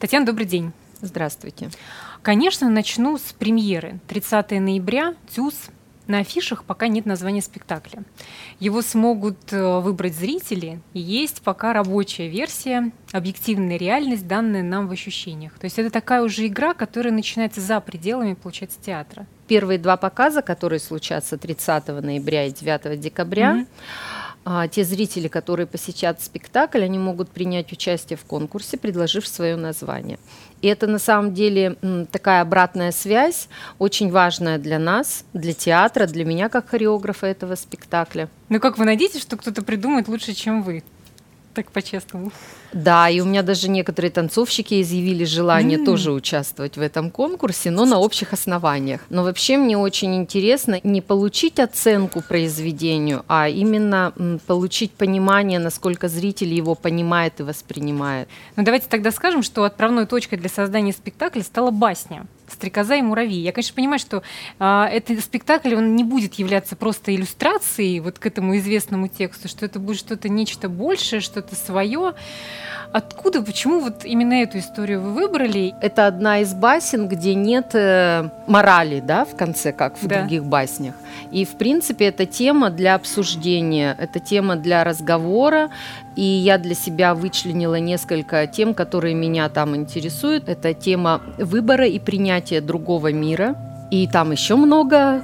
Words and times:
Татьяна, 0.00 0.26
добрый 0.26 0.46
день. 0.46 0.70
Здравствуйте. 1.00 1.70
Конечно, 2.22 2.70
начну 2.70 3.18
с 3.18 3.32
премьеры. 3.32 3.98
30 4.06 4.52
ноября 4.52 5.16
ТЮЗ. 5.34 5.70
На 6.06 6.20
афишах 6.20 6.62
пока 6.62 6.86
нет 6.86 7.04
названия 7.04 7.42
спектакля. 7.42 8.04
Его 8.60 8.80
смогут 8.80 9.52
э, 9.52 9.80
выбрать 9.80 10.14
зрители, 10.14 10.80
и 10.92 11.00
есть 11.00 11.42
пока 11.42 11.72
рабочая 11.72 12.28
версия, 12.28 12.92
объективная 13.10 13.76
реальность, 13.76 14.28
данная 14.28 14.62
нам 14.62 14.86
в 14.86 14.92
ощущениях. 14.92 15.58
То 15.58 15.64
есть 15.64 15.80
это 15.80 15.90
такая 15.90 16.22
уже 16.22 16.46
игра, 16.46 16.74
которая 16.74 17.12
начинается 17.12 17.60
за 17.60 17.80
пределами, 17.80 18.34
получается, 18.34 18.78
театра. 18.80 19.26
Первые 19.48 19.80
два 19.80 19.96
показа, 19.96 20.42
которые 20.42 20.78
случатся 20.78 21.36
30 21.36 21.88
ноября 21.88 22.44
и 22.44 22.52
9 22.52 23.00
декабря, 23.00 23.66
mm-hmm 23.66 24.17
а, 24.44 24.68
те 24.68 24.84
зрители, 24.84 25.28
которые 25.28 25.66
посещают 25.66 26.20
спектакль, 26.20 26.82
они 26.82 26.98
могут 26.98 27.30
принять 27.30 27.72
участие 27.72 28.16
в 28.16 28.24
конкурсе, 28.24 28.78
предложив 28.78 29.26
свое 29.26 29.56
название. 29.56 30.18
И 30.62 30.68
это 30.68 30.86
на 30.86 30.98
самом 30.98 31.34
деле 31.34 31.76
такая 32.10 32.42
обратная 32.42 32.90
связь, 32.90 33.48
очень 33.78 34.10
важная 34.10 34.58
для 34.58 34.78
нас, 34.78 35.24
для 35.32 35.52
театра, 35.52 36.06
для 36.06 36.24
меня 36.24 36.48
как 36.48 36.68
хореографа 36.68 37.26
этого 37.26 37.54
спектакля. 37.54 38.28
Ну 38.48 38.58
как 38.58 38.78
вы 38.78 38.84
надеетесь, 38.84 39.22
что 39.22 39.36
кто-то 39.36 39.62
придумает 39.62 40.08
лучше, 40.08 40.32
чем 40.34 40.62
вы? 40.62 40.82
Так 41.58 41.72
по-честному. 41.72 42.30
Да, 42.72 43.08
и 43.08 43.18
у 43.18 43.24
меня 43.24 43.42
даже 43.42 43.68
некоторые 43.68 44.12
танцовщики 44.12 44.80
изъявили 44.80 45.24
желание 45.24 45.76
mm. 45.76 45.84
тоже 45.84 46.12
участвовать 46.12 46.76
в 46.76 46.80
этом 46.80 47.10
конкурсе, 47.10 47.72
но 47.72 47.84
на 47.84 47.98
общих 47.98 48.32
основаниях. 48.32 49.00
Но 49.10 49.24
вообще 49.24 49.56
мне 49.56 49.76
очень 49.76 50.14
интересно 50.14 50.78
не 50.84 51.00
получить 51.00 51.58
оценку 51.58 52.22
произведению, 52.22 53.24
а 53.26 53.48
именно 53.48 54.12
получить 54.46 54.92
понимание, 54.92 55.58
насколько 55.58 56.06
зритель 56.06 56.54
его 56.54 56.76
понимает 56.76 57.40
и 57.40 57.42
воспринимает. 57.42 58.28
Ну 58.54 58.62
давайте 58.62 58.86
тогда 58.88 59.10
скажем, 59.10 59.42
что 59.42 59.64
отправной 59.64 60.06
точкой 60.06 60.36
для 60.36 60.48
создания 60.48 60.92
спектакля 60.92 61.42
стала 61.42 61.72
басня. 61.72 62.28
«Стрекоза 62.50 62.96
и 62.96 63.02
муравьи». 63.02 63.40
Я, 63.40 63.52
конечно, 63.52 63.74
понимаю, 63.74 63.98
что 63.98 64.22
э, 64.58 64.84
этот 64.90 65.20
спектакль, 65.20 65.74
он 65.74 65.96
не 65.96 66.04
будет 66.04 66.34
являться 66.34 66.76
просто 66.76 67.14
иллюстрацией 67.14 68.00
вот 68.00 68.18
к 68.18 68.26
этому 68.26 68.56
известному 68.58 69.08
тексту, 69.08 69.48
что 69.48 69.66
это 69.66 69.78
будет 69.78 69.98
что-то 69.98 70.28
нечто 70.28 70.68
большее, 70.68 71.20
что-то 71.20 71.54
свое. 71.54 72.14
Откуда, 72.90 73.42
почему 73.42 73.80
вот 73.80 74.04
именно 74.04 74.34
эту 74.42 74.58
историю 74.58 75.02
вы 75.02 75.12
выбрали? 75.12 75.74
Это 75.82 76.06
одна 76.06 76.40
из 76.40 76.54
басен, 76.54 77.06
где 77.06 77.34
нет 77.34 77.74
э, 77.74 78.30
морали, 78.46 79.00
да, 79.00 79.26
в 79.26 79.36
конце, 79.36 79.72
как 79.72 80.00
в 80.00 80.06
да. 80.06 80.20
других 80.20 80.44
баснях. 80.44 80.94
И, 81.30 81.44
в 81.44 81.58
принципе, 81.58 82.06
это 82.06 82.24
тема 82.24 82.70
для 82.70 82.94
обсуждения, 82.94 83.94
это 83.98 84.20
тема 84.20 84.56
для 84.56 84.84
разговора, 84.84 85.70
и 86.18 86.24
я 86.24 86.58
для 86.58 86.74
себя 86.74 87.14
вычленила 87.14 87.76
несколько 87.76 88.48
тем, 88.48 88.74
которые 88.74 89.14
меня 89.14 89.48
там 89.48 89.76
интересуют. 89.76 90.48
Это 90.48 90.74
тема 90.74 91.20
выбора 91.38 91.86
и 91.86 92.00
принятия 92.00 92.60
другого 92.60 93.12
мира, 93.12 93.54
и 93.92 94.08
там 94.08 94.32
еще 94.32 94.56
много 94.56 95.22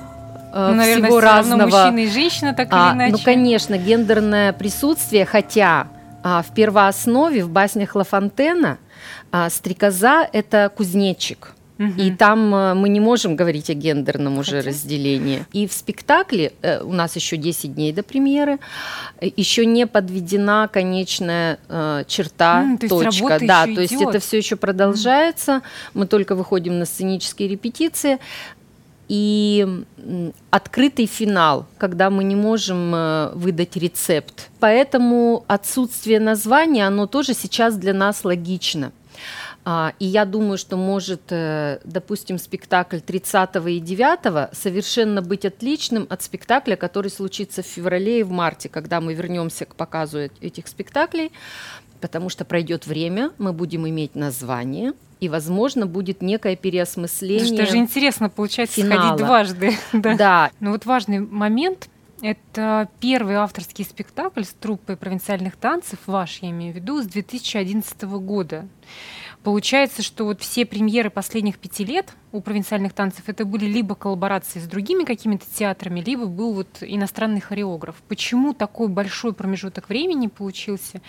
э, 0.53 0.69
ну, 0.71 0.75
наверное, 0.77 1.09
всего 1.09 1.21
разного. 1.21 1.63
мужчина 1.65 1.99
и 1.99 2.09
женщина, 2.09 2.55
так 2.55 2.69
а, 2.71 2.91
или 2.91 2.97
иначе. 2.97 3.13
Ну, 3.13 3.19
конечно, 3.25 3.77
гендерное 3.77 4.53
присутствие, 4.53 5.27
хотя 5.27 5.89
а, 6.23 6.43
в 6.43 6.55
первооснове 6.55 7.43
в 7.43 7.51
баснях 7.51 7.97
Лафонтена 7.97 8.79
а, 9.33 9.51
стрекоза– 9.51 10.29
это 10.33 10.71
кузнечик. 10.77 11.54
Угу. 11.79 11.93
И 11.97 12.11
там 12.13 12.55
э, 12.55 12.75
мы 12.75 12.89
не 12.89 13.01
можем 13.01 13.35
говорить 13.35 13.69
о 13.69 13.75
гендерном 13.75 14.39
уже 14.39 14.59
Хотя? 14.59 14.69
разделении. 14.69 15.45
И 15.53 15.67
в 15.67 15.73
спектакле, 15.73 16.53
э, 16.63 16.81
у 16.83 16.93
нас 16.93 17.17
еще 17.17 17.37
10 17.37 17.75
дней 17.75 17.93
до 17.93 18.05
премьеры, 18.05 18.61
э, 19.21 19.29
еще 19.37 19.67
не 19.67 19.87
подведена 19.87 20.69
конечная 20.73 21.59
черта, 22.07 22.65
mm, 22.65 22.89
то 22.89 23.03
точка. 23.03 23.39
да, 23.41 23.65
то 23.65 23.81
есть 23.81 23.93
это 23.93 24.21
все 24.21 24.39
еще 24.39 24.57
продолжается. 24.57 25.53
Mm. 25.53 25.63
Мы 25.95 26.07
только 26.07 26.35
выходим 26.37 26.79
на 26.79 26.85
сценические 26.85 27.49
репетиции 27.49 28.19
и 29.09 29.67
открытый 30.51 31.07
финал, 31.07 31.67
когда 31.79 32.09
мы 32.09 32.25
не 32.25 32.37
можем 32.37 32.91
выдать 33.35 33.77
рецепт. 33.77 34.49
Поэтому 34.61 35.45
отсутствие 35.47 36.21
названия, 36.21 36.87
оно 36.87 37.07
тоже 37.07 37.35
сейчас 37.35 37.77
для 37.77 37.93
нас 37.93 38.25
логично. 38.25 38.93
А, 39.67 39.95
и 39.99 40.05
я 40.05 40.27
думаю, 40.27 40.59
что 40.59 40.77
может, 40.77 41.23
э, 41.31 41.81
допустим, 41.85 42.39
спектакль 42.39 42.99
30 43.01 43.57
и 43.69 43.81
9 43.81 44.55
совершенно 44.55 45.23
быть 45.23 45.47
отличным 45.47 46.07
от 46.11 46.23
спектакля, 46.23 46.77
который 46.77 47.11
случится 47.11 47.63
в 47.63 47.67
феврале 47.67 48.21
и 48.21 48.23
в 48.23 48.31
марте, 48.31 48.69
когда 48.69 49.01
мы 49.01 49.15
вернемся 49.15 49.65
к 49.65 49.75
показу 49.75 50.19
этих 50.19 50.69
спектаклей, 50.69 51.33
потому 52.03 52.29
что 52.29 52.45
пройдет 52.45 52.87
время, 52.87 53.31
мы 53.39 53.55
будем 53.55 53.89
иметь 53.89 54.15
название, 54.15 54.93
и, 55.21 55.31
возможно, 55.31 55.87
будет 55.87 56.21
некое 56.21 56.57
переосмысление. 56.57 57.47
Что 57.47 57.65
же 57.65 57.79
интересно, 57.79 58.29
получается, 58.29 58.77
финала. 58.77 59.01
сходить 59.01 59.27
дважды. 59.27 59.73
да. 59.95 60.17
да. 60.17 60.51
Но 60.61 60.73
вот 60.73 60.85
важный 60.85 61.21
момент 61.21 61.89
это 62.21 62.89
первый 63.01 63.37
авторский 63.37 63.85
спектакль 63.85 64.45
с 64.45 64.53
труппой 64.53 64.97
провинциальных 64.97 65.57
танцев, 65.57 65.99
ваш, 66.07 66.39
я 66.43 66.51
имею 66.51 66.73
в 66.73 66.77
виду, 66.77 67.03
с 67.03 67.07
2011 67.07 68.03
года. 68.03 68.67
Получается, 69.45 70.03
что 70.03 70.25
вот 70.25 70.41
все 70.41 70.65
премьеры 70.65 71.11
последних 71.11 71.59
пяти 71.59 71.85
лет 71.85 72.15
у 72.33 72.41
провинциальных 72.41 72.95
танцев 72.95 73.25
это 73.27 73.45
были 73.45 73.67
либо 73.67 73.95
коллаборации 73.95 74.59
с 74.59 74.65
другими 74.65 75.05
какими-то 75.05 75.45
театрами, 75.53 76.01
либо 76.01 76.25
был 76.25 76.55
вот 76.55 76.79
иностранный 76.81 77.43
хореограф. 77.43 77.97
Почему 78.09 78.55
такой 78.55 78.89
большой 78.89 79.35
промежуток 79.35 79.91
времени 79.91 80.29
получился? 80.29 81.03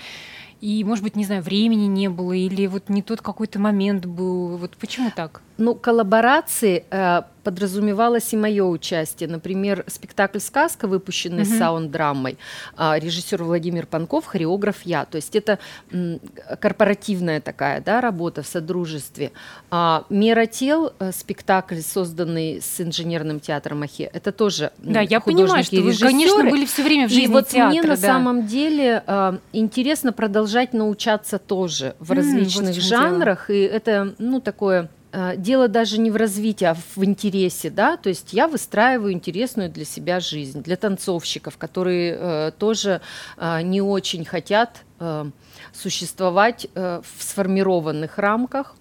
и, 0.62 0.84
может 0.84 1.03
быть, 1.03 1.16
не 1.16 1.25
знаю, 1.25 1.44
времени 1.44 1.85
не 1.85 2.09
было, 2.09 2.31
или 2.31 2.66
вот 2.68 2.90
не 2.90 3.01
тот 3.01 3.22
какой-то 3.22 3.59
момент 3.59 4.06
был. 4.06 4.57
Вот 4.57 4.78
почему 4.78 5.12
так? 5.16 5.41
Ну, 5.58 5.76
коллаборации 5.76 6.86
э, 6.90 7.22
подразумевалось 7.46 8.34
и 8.34 8.38
мое 8.38 8.66
участие. 8.66 9.30
Например, 9.30 9.86
спектакль 9.88 10.40
«Сказка», 10.40 10.88
выпущенный 10.88 11.44
uh-huh. 11.44 11.60
саунд-драмой, 11.60 12.38
э, 12.78 13.00
режиссер 13.00 13.42
Владимир 13.44 13.86
Панков, 13.86 14.26
хореограф 14.26 14.82
я. 14.84 15.06
То 15.06 15.18
есть 15.18 15.36
это 15.36 15.60
м, 15.92 16.20
корпоративная 16.60 17.40
такая 17.40 17.82
да, 17.82 18.02
работа 18.02 18.42
в 18.42 18.48
содружестве. 18.48 19.32
А 19.70 20.06
«Мера 20.10 20.48
тел», 20.48 20.92
э, 21.00 21.12
спектакль, 21.12 21.80
созданный 21.80 22.62
с 22.62 22.82
инженерным 22.82 23.40
театром 23.40 23.84
Ахе, 23.84 24.10
это 24.12 24.32
тоже 24.32 24.72
Да, 24.80 25.02
я 25.02 25.20
понимаю, 25.20 25.64
что 25.64 25.82
вы, 25.82 25.96
конечно, 25.96 26.50
были 26.50 26.66
все 26.66 26.84
время 26.84 27.08
в 27.08 27.12
жизни 27.12 27.26
И 27.26 27.28
вот 27.28 27.48
театра, 27.48 27.70
мне 27.70 27.82
да. 27.84 27.90
на 27.90 27.98
самом 27.98 28.48
деле 28.48 29.04
э, 29.06 29.38
интересно 29.54 30.12
продолжать 30.12 30.74
научаться 30.74 31.38
тоже 31.38 31.96
в 32.00 32.12
различных 32.12 32.72
mm, 32.72 32.74
вот 32.74 32.84
жанрах, 32.84 33.46
дело. 33.48 33.58
и 33.58 33.62
это, 33.62 34.16
ну, 34.18 34.42
такое 34.42 34.90
дело 35.38 35.68
даже 35.68 35.98
не 35.98 36.12
в 36.12 36.16
развитии, 36.16 36.66
а 36.66 36.74
в 36.74 37.03
интересе, 37.03 37.70
да, 37.70 37.98
то 37.98 38.09
есть 38.09 38.34
я 38.34 38.48
выстраиваю 38.48 39.14
интересную 39.14 39.70
для 39.70 39.86
себя 39.86 40.20
жизнь, 40.20 40.62
для 40.62 40.76
танцовщиков, 40.76 41.58
которые 41.58 42.18
э, 42.20 42.52
тоже 42.58 43.02
э, 43.38 43.62
не 43.62 43.81
очень 43.81 44.26
хотят 44.26 44.84
э, 45.00 45.26
существовать 45.74 46.68
э, 46.76 47.02
в 47.18 47.24
сформированных 47.24 48.18
рамках, 48.18 48.76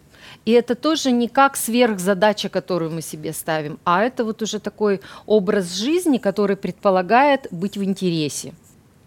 и 0.45 0.53
это 0.53 0.75
тоже 0.75 1.13
не 1.13 1.29
как 1.29 1.57
сверхзадача, 1.57 2.49
которую 2.49 2.91
мы 2.91 3.03
себе 3.03 3.33
ставим, 3.33 3.79
а 3.85 4.03
это 4.03 4.25
вот 4.25 4.43
уже 4.43 4.59
такой 4.59 5.01
образ 5.27 5.75
жизни, 5.75 6.19
который 6.19 6.57
предполагает 6.57 7.47
быть 7.51 7.77
в 7.77 7.85
интересе. 7.85 8.53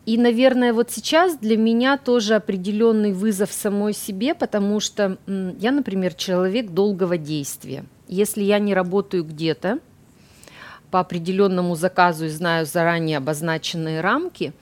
И, 0.07 0.17
наверное, 0.17 0.71
вот 0.71 0.89
сейчас 0.89 1.35
для 1.35 1.57
меня 1.57 1.97
тоже 1.97 2.35
определенный 2.35 3.11
вызов 3.11 3.51
самой 3.51 3.91
себе, 3.91 4.33
потому 4.33 4.79
что 4.79 5.17
я, 5.27 5.71
например, 5.73 6.13
человек 6.13 6.69
долгого 6.69 7.17
действия. 7.17 7.83
Если 8.07 8.41
я 8.41 8.57
не 8.59 8.73
работаю 8.73 9.25
где-то 9.25 9.79
по 10.91 11.01
определенному 11.01 11.75
заказу 11.75 12.27
и 12.27 12.29
знаю 12.29 12.65
заранее 12.65 13.17
обозначенные 13.17 13.99
рамки, 13.99 14.53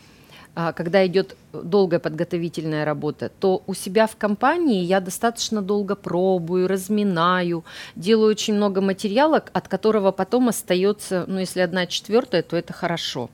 а, 0.56 0.74
когда 0.74 1.06
идет 1.06 1.38
долгая 1.54 2.00
подготовительная 2.00 2.84
работа, 2.84 3.30
то 3.40 3.62
у 3.68 3.76
себя 3.76 4.08
в 4.08 4.16
компании 4.16 4.84
я 4.84 5.00
достаточно 5.00 5.62
долго 5.62 5.96
пробую, 5.96 6.68
разминаю, 6.68 7.64
делаю 7.96 8.32
очень 8.32 8.56
много 8.56 8.82
материала, 8.82 9.44
от 9.54 9.68
которого 9.68 10.12
потом 10.12 10.50
остается, 10.50 11.26
ну, 11.28 11.38
если 11.38 11.60
одна 11.60 11.86
четвертая, 11.86 12.42
то 12.42 12.58
это 12.58 12.74
хорошо. 12.74 13.30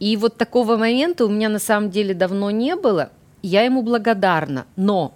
И 0.00 0.16
вот 0.16 0.36
такого 0.36 0.76
момента 0.76 1.26
у 1.26 1.28
меня 1.28 1.48
на 1.48 1.58
самом 1.58 1.90
деле 1.90 2.14
давно 2.14 2.50
не 2.50 2.74
было. 2.74 3.10
Я 3.42 3.62
ему 3.62 3.82
благодарна. 3.82 4.66
Но 4.76 5.14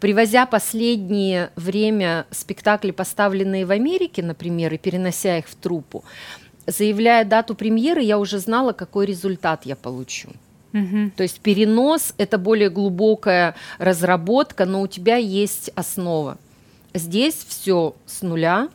привозя 0.00 0.46
последнее 0.46 1.50
время 1.56 2.26
спектакли, 2.30 2.90
поставленные 2.90 3.66
в 3.66 3.70
Америке, 3.70 4.22
например, 4.22 4.72
и 4.72 4.78
перенося 4.78 5.38
их 5.38 5.46
в 5.46 5.54
труппу, 5.54 6.04
заявляя 6.66 7.24
дату 7.24 7.54
премьеры, 7.54 8.02
я 8.02 8.18
уже 8.18 8.38
знала, 8.38 8.72
какой 8.72 9.06
результат 9.06 9.66
я 9.66 9.76
получу. 9.76 10.30
Угу. 10.72 11.12
То 11.16 11.22
есть 11.22 11.40
перенос– 11.40 12.14
это 12.18 12.38
более 12.38 12.70
глубокая 12.70 13.54
разработка, 13.78 14.64
но 14.64 14.82
у 14.82 14.86
тебя 14.86 15.16
есть 15.16 15.70
основа. 15.76 16.38
Здесь 16.94 17.44
все 17.46 17.94
с 18.06 18.22
нуля, 18.22 18.68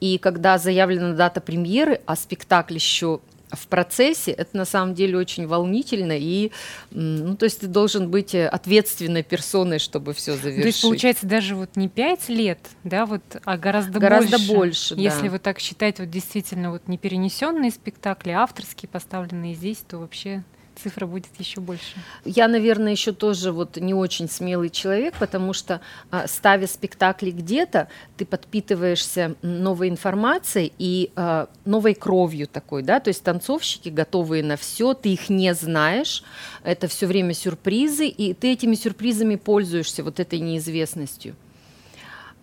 и 0.00 0.18
когда 0.18 0.58
заявлена 0.58 1.14
дата 1.14 1.40
премьеры, 1.40 2.00
а 2.06 2.16
спектакль 2.16 2.74
еще 2.74 3.20
в 3.52 3.66
процессе, 3.68 4.32
это 4.32 4.56
на 4.56 4.64
самом 4.64 4.94
деле 4.94 5.16
очень 5.16 5.46
волнительно, 5.46 6.16
и, 6.16 6.52
ну, 6.90 7.36
то 7.36 7.44
есть 7.44 7.60
ты 7.60 7.66
должен 7.66 8.10
быть 8.10 8.34
ответственной 8.34 9.22
персоной, 9.22 9.78
чтобы 9.78 10.12
все 10.12 10.36
завершить. 10.36 10.62
То 10.62 10.66
есть, 10.68 10.82
получается, 10.82 11.26
даже 11.26 11.54
вот 11.56 11.76
не 11.76 11.88
пять 11.88 12.28
лет, 12.28 12.58
да, 12.84 13.06
вот, 13.06 13.22
а 13.44 13.56
гораздо, 13.56 13.98
гораздо 13.98 14.38
больше. 14.38 14.54
больше 14.54 14.94
Если 14.96 15.26
да. 15.26 15.32
вот 15.32 15.42
так 15.42 15.58
считать, 15.58 15.98
вот 15.98 16.10
действительно 16.10 16.70
вот 16.70 16.88
не 16.88 16.98
перенесенные 16.98 17.70
спектакли, 17.70 18.30
а 18.30 18.42
авторские 18.42 18.88
поставленные 18.88 19.54
здесь, 19.54 19.78
то 19.78 19.98
вообще 19.98 20.44
цифра 20.82 21.06
будет 21.06 21.28
еще 21.38 21.60
больше. 21.60 21.94
Я, 22.24 22.48
наверное, 22.48 22.92
еще 22.92 23.12
тоже 23.12 23.52
вот 23.52 23.76
не 23.76 23.94
очень 23.94 24.28
смелый 24.28 24.70
человек, 24.70 25.14
потому 25.18 25.52
что 25.52 25.80
а, 26.10 26.26
ставя 26.26 26.66
спектакли 26.66 27.30
где-то, 27.30 27.88
ты 28.16 28.24
подпитываешься 28.24 29.34
новой 29.42 29.88
информацией 29.88 30.72
и 30.78 31.10
а, 31.16 31.48
новой 31.64 31.94
кровью 31.94 32.46
такой, 32.46 32.82
да, 32.82 33.00
то 33.00 33.08
есть 33.08 33.22
танцовщики 33.22 33.88
готовые 33.88 34.42
на 34.42 34.56
все, 34.56 34.94
ты 34.94 35.12
их 35.12 35.28
не 35.28 35.54
знаешь, 35.54 36.22
это 36.64 36.88
все 36.88 37.06
время 37.06 37.34
сюрпризы, 37.34 38.06
и 38.06 38.34
ты 38.34 38.52
этими 38.52 38.74
сюрпризами 38.74 39.36
пользуешься 39.36 40.02
вот 40.02 40.20
этой 40.20 40.38
неизвестностью. 40.38 41.34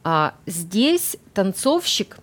А 0.04 0.36
здесь 0.46 1.18
танцовщик 1.34 2.18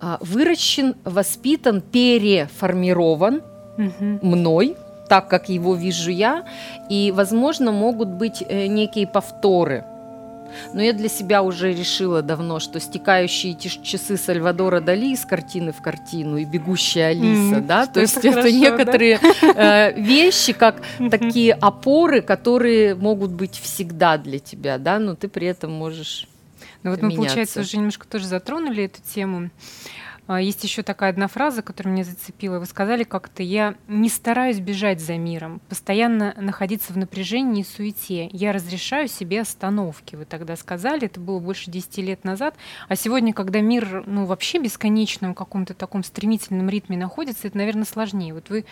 а, 0.00 0.18
выращен, 0.20 0.94
воспитан, 1.04 1.80
переформирован 1.80 3.42
угу. 3.76 4.18
мной, 4.22 4.76
так, 5.08 5.28
как 5.28 5.48
его 5.48 5.74
вижу 5.74 6.10
я, 6.10 6.44
и, 6.88 7.12
возможно, 7.14 7.72
могут 7.72 8.08
быть 8.08 8.44
э, 8.46 8.66
некие 8.66 9.06
повторы. 9.06 9.84
Но 10.72 10.82
я 10.82 10.92
для 10.92 11.08
себя 11.08 11.42
уже 11.42 11.72
решила 11.72 12.22
давно, 12.22 12.58
что 12.58 12.80
стекающие 12.80 13.54
часы 13.54 14.16
Сальвадора 14.16 14.80
Дали 14.80 15.12
из 15.12 15.24
картины 15.24 15.72
в 15.72 15.82
картину 15.82 16.36
и 16.36 16.44
бегущая 16.44 17.08
Алиса, 17.08 17.56
mm, 17.56 17.66
да, 17.66 17.86
то 17.86 18.00
есть 18.00 18.16
это, 18.16 18.30
хорошо, 18.30 18.48
некоторые 18.48 19.20
да? 19.42 19.90
э, 19.90 19.92
вещи, 20.00 20.52
как 20.52 20.82
такие 21.10 21.54
опоры, 21.54 22.22
которые 22.22 22.94
могут 22.94 23.32
быть 23.32 23.58
всегда 23.58 24.18
для 24.18 24.38
тебя, 24.38 24.78
да, 24.78 24.98
но 24.98 25.14
ты 25.14 25.28
при 25.28 25.46
этом 25.46 25.72
можешь. 25.72 26.26
Ну 26.82 26.90
вот 26.90 27.02
меняться. 27.02 27.20
мы, 27.20 27.26
получается, 27.26 27.60
уже 27.60 27.76
немножко 27.76 28.06
тоже 28.06 28.26
затронули 28.26 28.84
эту 28.84 29.00
тему. 29.02 29.50
Есть 30.36 30.62
еще 30.62 30.82
такая 30.82 31.10
одна 31.10 31.26
фраза, 31.26 31.62
которая 31.62 31.94
меня 31.94 32.04
зацепила. 32.04 32.58
Вы 32.58 32.66
сказали 32.66 33.02
как-то, 33.02 33.42
я 33.42 33.76
не 33.88 34.10
стараюсь 34.10 34.60
бежать 34.60 35.00
за 35.00 35.16
миром, 35.16 35.62
постоянно 35.70 36.34
находиться 36.36 36.92
в 36.92 36.98
напряжении 36.98 37.62
и 37.62 37.64
суете. 37.64 38.28
Я 38.32 38.52
разрешаю 38.52 39.08
себе 39.08 39.40
остановки. 39.40 40.16
Вы 40.16 40.26
тогда 40.26 40.54
сказали, 40.56 41.06
это 41.06 41.18
было 41.18 41.38
больше 41.38 41.70
10 41.70 41.98
лет 41.98 42.24
назад. 42.24 42.54
А 42.88 42.94
сегодня, 42.94 43.32
когда 43.32 43.62
мир 43.62 44.04
ну, 44.06 44.26
вообще 44.26 44.58
бесконечном 44.58 45.34
каком-то 45.34 45.72
таком 45.72 46.04
стремительном 46.04 46.68
ритме 46.68 46.98
находится, 46.98 47.48
это, 47.48 47.56
наверное, 47.56 47.86
сложнее. 47.86 48.34
Вот 48.34 48.50
вы 48.50 48.66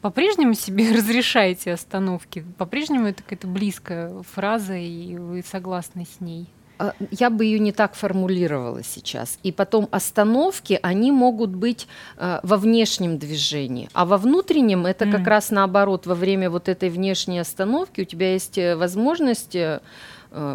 по-прежнему 0.00 0.54
себе 0.54 0.92
разрешаете 0.96 1.72
остановки? 1.72 2.44
По-прежнему 2.58 3.06
это 3.06 3.22
какая-то 3.22 3.46
близкая 3.46 4.22
фраза, 4.34 4.74
и 4.74 5.16
вы 5.16 5.42
согласны 5.42 6.06
с 6.06 6.20
ней? 6.20 6.48
А, 6.82 6.94
я 7.12 7.30
бы 7.30 7.44
ее 7.44 7.60
не 7.60 7.70
так 7.70 7.94
формулировала 7.94 8.82
сейчас. 8.82 9.38
И 9.44 9.52
потом 9.52 9.88
остановки, 9.92 10.80
они 10.82 11.12
могут 11.12 11.50
быть 11.50 11.86
э, 12.16 12.40
во 12.42 12.56
внешнем 12.56 13.18
движении, 13.18 13.88
а 13.92 14.04
во 14.04 14.18
внутреннем 14.18 14.86
это 14.86 15.04
mm. 15.04 15.12
как 15.12 15.26
раз 15.28 15.50
наоборот. 15.50 16.06
Во 16.06 16.16
время 16.16 16.50
вот 16.50 16.68
этой 16.68 16.90
внешней 16.90 17.38
остановки 17.38 18.00
у 18.00 18.04
тебя 18.04 18.32
есть 18.32 18.58
э, 18.58 18.74
возможность 18.74 19.54
Э, 19.54 19.80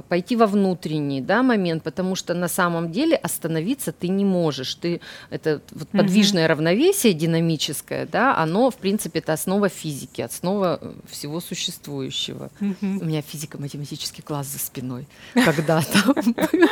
пойти 0.09 0.35
во 0.35 0.47
внутренний 0.47 1.21
да, 1.21 1.43
момент, 1.43 1.83
потому 1.83 2.15
что 2.15 2.33
на 2.33 2.47
самом 2.47 2.91
деле 2.91 3.15
остановиться 3.15 3.91
ты 3.91 4.07
не 4.07 4.25
можешь. 4.25 4.75
Ты, 4.75 5.01
это 5.29 5.61
вот 5.71 5.89
подвижное 5.89 6.45
угу. 6.45 6.53
равновесие 6.53 7.13
динамическое, 7.13 8.05
да, 8.05 8.35
оно, 8.37 8.71
в 8.71 8.75
принципе, 8.75 9.19
это 9.19 9.33
основа 9.33 9.69
физики, 9.69 10.21
основа 10.21 10.79
э, 10.81 10.93
всего 11.09 11.39
существующего. 11.39 12.49
Угу. 12.59 12.75
У 13.01 13.05
меня 13.05 13.21
физико-математический 13.21 14.23
класс 14.23 14.47
за 14.47 14.59
спиной 14.59 15.07
когда-то. 15.33 16.13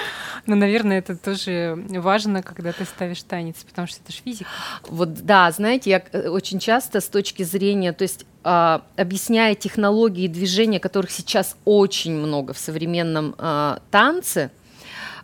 Ну, 0.48 0.56
наверное, 0.56 1.00
это 1.00 1.16
тоже 1.16 1.84
важно, 1.90 2.44
когда 2.44 2.72
ты 2.72 2.86
ставишь 2.86 3.24
танец, 3.24 3.64
потому 3.68 3.88
что 3.88 4.00
это 4.04 4.12
же 4.12 4.20
физика. 4.24 4.50
Вот, 4.88 5.14
да, 5.26 5.50
знаете, 5.52 5.90
я 5.90 6.04
э, 6.12 6.30
очень 6.30 6.60
часто 6.60 7.02
с 7.02 7.08
точки 7.08 7.42
зрения, 7.42 7.94
то 7.94 8.04
есть 8.04 8.26
а, 8.46 8.84
объясняя 8.96 9.56
технологии 9.56 10.28
движения, 10.28 10.80
которых 10.80 11.10
сейчас 11.10 11.58
очень 11.66 12.14
много 12.14 12.54
в 12.54 12.60
современном 12.60 13.34
а, 13.40 13.80
танце, 13.90 14.52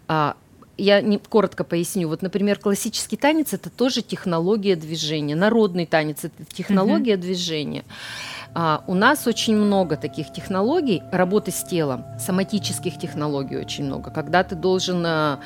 а, 0.07 0.35
я 0.75 1.01
не, 1.01 1.19
коротко 1.19 1.63
поясню. 1.63 2.07
Вот, 2.07 2.23
например, 2.23 2.57
классический 2.57 3.17
танец 3.17 3.53
это 3.53 3.69
тоже 3.69 4.01
технология 4.01 4.75
движения, 4.75 5.35
народный 5.35 5.85
танец 5.85 6.23
это 6.23 6.43
технология 6.51 7.13
mm-hmm. 7.13 7.17
движения. 7.17 7.83
А, 8.55 8.83
у 8.87 8.95
нас 8.95 9.27
очень 9.27 9.55
много 9.55 9.97
таких 9.97 10.33
технологий 10.33 11.03
работы 11.11 11.51
с 11.51 11.63
телом, 11.63 12.05
соматических 12.19 12.97
технологий 12.97 13.57
очень 13.57 13.85
много, 13.85 14.09
когда 14.09 14.43
ты 14.43 14.55
должен 14.55 15.05
а, 15.05 15.39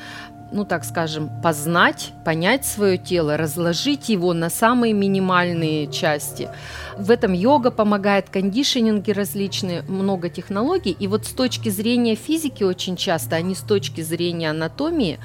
ну 0.52 0.64
так 0.64 0.84
скажем, 0.84 1.30
познать, 1.42 2.12
понять 2.24 2.64
свое 2.64 2.98
тело, 2.98 3.36
разложить 3.36 4.08
его 4.08 4.32
на 4.32 4.50
самые 4.50 4.92
минимальные 4.92 5.88
части. 5.88 6.48
В 6.96 7.10
этом 7.10 7.32
йога 7.32 7.70
помогает, 7.70 8.30
кондишнинги 8.30 9.10
различные, 9.10 9.82
много 9.82 10.30
технологий. 10.30 10.96
И 10.98 11.08
вот 11.08 11.26
с 11.26 11.32
точки 11.32 11.68
зрения 11.68 12.14
физики 12.14 12.62
очень 12.62 12.96
часто, 12.96 13.36
а 13.36 13.40
не 13.42 13.54
с 13.54 13.60
точки 13.60 14.00
зрения 14.00 14.50
анатомии, 14.50 15.18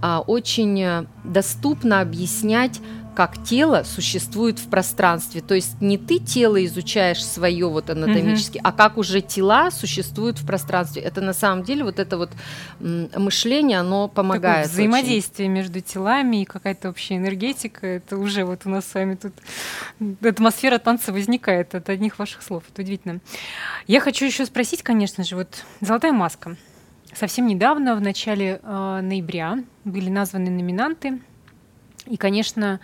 а, 0.00 0.20
очень 0.20 0.82
э, 0.82 1.04
доступно 1.22 2.00
объяснять 2.00 2.80
как 3.14 3.42
тело 3.44 3.82
существует 3.84 4.58
в 4.58 4.68
пространстве. 4.68 5.40
То 5.40 5.54
есть 5.54 5.80
не 5.80 5.98
ты 5.98 6.18
тело 6.18 6.64
изучаешь 6.64 7.24
свое 7.24 7.68
вот 7.68 7.90
анатомически, 7.90 8.58
угу. 8.58 8.68
а 8.68 8.72
как 8.72 8.96
уже 8.96 9.20
тела 9.20 9.70
существуют 9.70 10.38
в 10.38 10.46
пространстве. 10.46 11.02
Это 11.02 11.20
на 11.20 11.32
самом 11.32 11.62
деле 11.62 11.84
вот 11.84 11.98
это 11.98 12.16
вот 12.16 12.30
мышление, 12.80 13.78
оно 13.80 14.08
помогает. 14.08 14.64
Такое 14.64 14.74
взаимодействие 14.74 15.48
очень. 15.48 15.54
между 15.54 15.80
телами 15.80 16.42
и 16.42 16.44
какая-то 16.44 16.88
общая 16.88 17.16
энергетика. 17.16 17.86
Это 17.86 18.16
уже 18.16 18.44
вот 18.44 18.62
у 18.64 18.70
нас 18.70 18.86
с 18.86 18.94
вами 18.94 19.16
тут 19.16 19.32
атмосфера 20.24 20.78
танца 20.78 21.12
возникает 21.12 21.74
от 21.74 21.88
одних 21.88 22.18
ваших 22.18 22.42
слов. 22.42 22.64
Это 22.72 22.82
удивительно. 22.82 23.20
Я 23.86 24.00
хочу 24.00 24.24
еще 24.24 24.46
спросить, 24.46 24.82
конечно 24.82 25.24
же, 25.24 25.36
вот 25.36 25.64
«Золотая 25.80 26.12
маска». 26.12 26.56
Совсем 27.14 27.46
недавно, 27.46 27.94
в 27.94 28.00
начале 28.00 28.58
э, 28.62 29.00
ноября, 29.02 29.58
были 29.84 30.08
названы 30.08 30.50
номинанты 30.50 31.20
и, 32.12 32.18
конечно, 32.18 32.78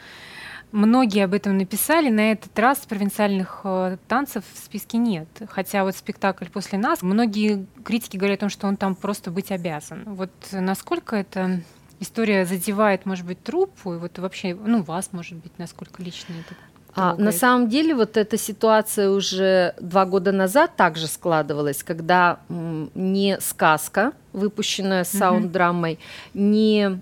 многие 0.73 1.25
об 1.25 1.35
этом 1.35 1.59
написали. 1.59 2.09
На 2.09 2.33
этот 2.33 2.59
раз 2.59 2.79
провинциальных 2.79 3.61
э, 3.65 3.99
танцев 4.09 4.43
в 4.55 4.59
списке 4.59 4.97
нет. 4.97 5.29
Хотя 5.51 5.85
вот 5.85 5.95
спектакль 5.95 6.47
«После 6.47 6.79
нас», 6.79 7.03
многие 7.03 7.67
критики 7.85 8.17
говорят 8.17 8.39
о 8.39 8.41
том, 8.41 8.49
что 8.49 8.67
он 8.67 8.79
там 8.79 8.95
просто 8.95 9.31
быть 9.31 9.53
обязан. 9.53 10.05
Вот 10.07 10.31
насколько 10.51 11.15
эта 11.15 11.61
история 12.01 12.47
задевает, 12.47 13.05
может 13.05 13.26
быть, 13.26 13.43
труппу, 13.43 13.95
и 13.95 13.99
вот 13.99 14.19
вообще, 14.19 14.55
ну, 14.55 14.83
вас, 14.83 15.11
может 15.12 15.37
быть, 15.37 15.52
насколько 15.59 16.02
лично 16.02 16.33
это 16.41 16.57
а, 16.95 17.14
на 17.14 17.31
самом 17.31 17.69
деле 17.69 17.95
вот 17.95 18.17
эта 18.17 18.37
ситуация 18.37 19.11
уже 19.11 19.75
два 19.79 20.05
года 20.05 20.33
назад 20.33 20.75
также 20.75 21.07
складывалась, 21.07 21.85
когда 21.85 22.41
не 22.49 23.38
сказка, 23.41 24.12
выпущенная 24.33 25.05
саунд-драмой, 25.05 25.93
mm-hmm. 25.93 26.41
не 26.41 27.00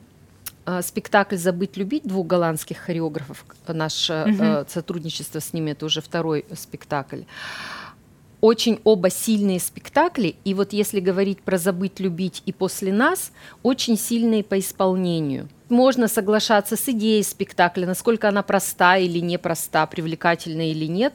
спектакль 0.82 1.36
«Забыть 1.36 1.76
любить» 1.76 2.04
двух 2.04 2.26
голландских 2.26 2.78
хореографов, 2.78 3.44
наше 3.68 4.26
угу. 4.26 4.68
сотрудничество 4.68 5.40
с 5.40 5.52
ними, 5.52 5.70
это 5.72 5.86
уже 5.86 6.00
второй 6.00 6.44
спектакль. 6.54 7.22
Очень 8.40 8.80
оба 8.84 9.08
сильные 9.08 9.58
спектакли, 9.58 10.36
и 10.44 10.54
вот 10.54 10.72
если 10.72 11.00
говорить 11.00 11.40
про 11.40 11.56
«Забыть 11.56 12.00
любить» 12.00 12.42
и 12.44 12.52
«После 12.52 12.92
нас», 12.92 13.32
очень 13.62 13.96
сильные 13.96 14.44
по 14.44 14.58
исполнению. 14.58 15.48
Можно 15.68 16.06
соглашаться 16.06 16.76
с 16.76 16.88
идеей 16.88 17.24
спектакля, 17.24 17.86
насколько 17.86 18.28
она 18.28 18.42
проста 18.42 18.98
или 18.98 19.18
непроста, 19.18 19.86
привлекательна 19.86 20.70
или 20.70 20.84
нет, 20.84 21.14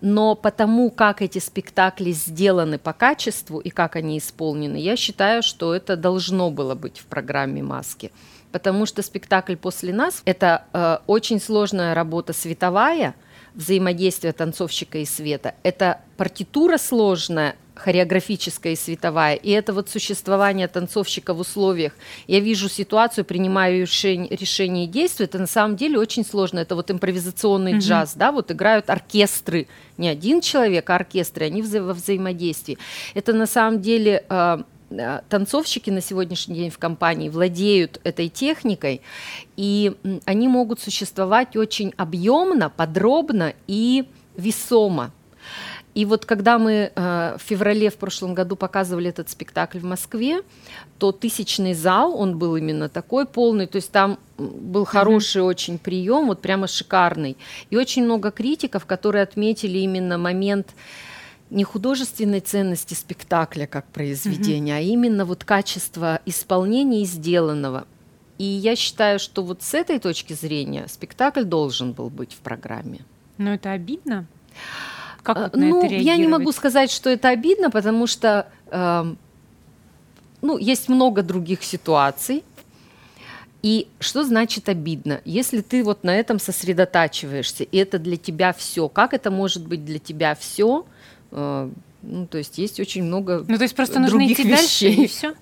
но 0.00 0.34
потому, 0.34 0.90
как 0.90 1.20
эти 1.20 1.38
спектакли 1.38 2.12
сделаны 2.12 2.78
по 2.78 2.94
качеству 2.94 3.58
и 3.58 3.68
как 3.68 3.96
они 3.96 4.16
исполнены, 4.18 4.76
я 4.76 4.96
считаю, 4.96 5.42
что 5.42 5.74
это 5.74 5.96
должно 5.96 6.50
было 6.50 6.74
быть 6.74 6.98
в 6.98 7.06
программе 7.06 7.62
«Маски» 7.62 8.10
потому 8.52 8.86
что 8.86 9.02
спектакль 9.02 9.56
«После 9.56 9.92
нас»— 9.92 10.22
это 10.24 10.64
э, 10.72 10.98
очень 11.06 11.40
сложная 11.40 11.94
работа 11.94 12.32
световая, 12.32 13.14
взаимодействие 13.54 14.32
танцовщика 14.32 14.98
и 14.98 15.04
света. 15.04 15.54
Это 15.62 16.00
партитура 16.16 16.78
сложная, 16.78 17.56
хореографическая 17.74 18.74
и 18.74 18.76
световая, 18.76 19.34
и 19.34 19.50
это 19.50 19.72
вот 19.72 19.88
существование 19.88 20.68
танцовщика 20.68 21.32
в 21.32 21.40
условиях. 21.40 21.94
Я 22.26 22.40
вижу 22.40 22.68
ситуацию, 22.68 23.24
принимаю 23.24 23.82
решение, 23.82 24.28
решение 24.36 24.84
и 24.84 24.88
действия, 24.88 25.24
это 25.24 25.38
на 25.38 25.46
самом 25.46 25.76
деле 25.76 25.98
очень 25.98 26.24
сложно. 26.24 26.58
Это 26.58 26.74
вот 26.74 26.90
импровизационный 26.90 27.74
mm-hmm. 27.74 27.78
джаз, 27.78 28.14
да, 28.14 28.32
вот 28.32 28.50
играют 28.50 28.90
оркестры, 28.90 29.66
не 29.96 30.08
один 30.08 30.40
человек, 30.40 30.88
а 30.90 30.96
оркестры, 30.96 31.46
они 31.46 31.62
вза- 31.62 31.82
во 31.82 31.94
взаимодействии. 31.94 32.78
Это 33.14 33.32
на 33.32 33.46
самом 33.46 33.80
деле 33.80 34.24
э, 34.28 34.58
танцовщики 35.28 35.90
на 35.90 36.00
сегодняшний 36.00 36.56
день 36.56 36.70
в 36.70 36.78
компании 36.78 37.28
владеют 37.28 38.00
этой 38.04 38.28
техникой, 38.28 39.02
и 39.56 39.92
они 40.24 40.48
могут 40.48 40.80
существовать 40.80 41.56
очень 41.56 41.94
объемно, 41.96 42.70
подробно 42.70 43.54
и 43.66 44.06
весомо. 44.36 45.12
И 45.94 46.04
вот 46.04 46.24
когда 46.24 46.58
мы 46.58 46.92
э, 46.94 47.36
в 47.36 47.42
феврале 47.42 47.90
в 47.90 47.96
прошлом 47.96 48.32
году 48.32 48.54
показывали 48.54 49.08
этот 49.08 49.28
спектакль 49.28 49.80
в 49.80 49.84
Москве, 49.84 50.42
то 50.98 51.10
тысячный 51.10 51.74
зал, 51.74 52.16
он 52.16 52.38
был 52.38 52.54
именно 52.54 52.88
такой 52.88 53.26
полный, 53.26 53.66
то 53.66 53.76
есть 53.76 53.90
там 53.90 54.18
был 54.38 54.84
хороший 54.84 55.42
mm-hmm. 55.42 55.46
очень 55.46 55.78
прием, 55.78 56.26
вот 56.28 56.40
прямо 56.40 56.68
шикарный. 56.68 57.36
И 57.70 57.76
очень 57.76 58.04
много 58.04 58.30
критиков, 58.30 58.86
которые 58.86 59.24
отметили 59.24 59.78
именно 59.78 60.16
момент 60.16 60.74
не 61.50 61.64
художественной 61.64 62.40
ценности 62.40 62.94
спектакля 62.94 63.66
как 63.66 63.86
произведения, 63.86 64.74
mm-hmm. 64.74 64.78
а 64.78 64.80
именно 64.80 65.24
вот 65.24 65.44
качество 65.44 66.20
исполнения 66.24 67.02
и 67.02 67.04
сделанного. 67.04 67.86
И 68.38 68.44
я 68.44 68.76
считаю, 68.76 69.18
что 69.18 69.42
вот 69.42 69.62
с 69.62 69.74
этой 69.74 69.98
точки 69.98 70.32
зрения 70.32 70.86
спектакль 70.88 71.42
должен 71.42 71.92
был 71.92 72.08
быть 72.08 72.32
в 72.32 72.38
программе. 72.38 73.00
Но 73.36 73.52
это 73.54 73.72
обидно. 73.72 74.26
Как 75.22 75.36
вот 75.36 75.56
на 75.56 75.66
ну, 75.66 75.84
это 75.84 75.94
я 75.94 76.16
не 76.16 76.28
могу 76.28 76.52
сказать, 76.52 76.90
что 76.90 77.10
это 77.10 77.28
обидно, 77.28 77.70
потому 77.70 78.06
что 78.06 78.46
э, 78.70 79.14
ну, 80.40 80.58
есть 80.58 80.88
много 80.88 81.22
других 81.22 81.62
ситуаций. 81.62 82.44
И 83.62 83.88
что 83.98 84.24
значит 84.24 84.70
обидно? 84.70 85.20
Если 85.26 85.60
ты 85.60 85.84
вот 85.84 86.02
на 86.02 86.16
этом 86.16 86.38
сосредотачиваешься, 86.38 87.64
и 87.64 87.76
это 87.76 87.98
для 87.98 88.16
тебя 88.16 88.54
все, 88.54 88.88
как 88.88 89.12
это 89.12 89.30
может 89.30 89.66
быть 89.66 89.84
для 89.84 89.98
тебя 89.98 90.34
все? 90.34 90.86
Э, 91.32 91.70
ну, 92.02 92.26
то 92.26 92.38
есть 92.38 92.58
есть 92.58 92.80
очень 92.80 93.02
много 93.04 93.44
Ну, 93.46 93.56
то 93.56 93.62
есть 93.62 93.74
просто 93.74 94.00
нужно 94.00 94.26
идти 94.26 94.42
вещей. 94.42 94.50
дальше, 94.50 94.88
и 94.88 95.06
все? 95.06 95.34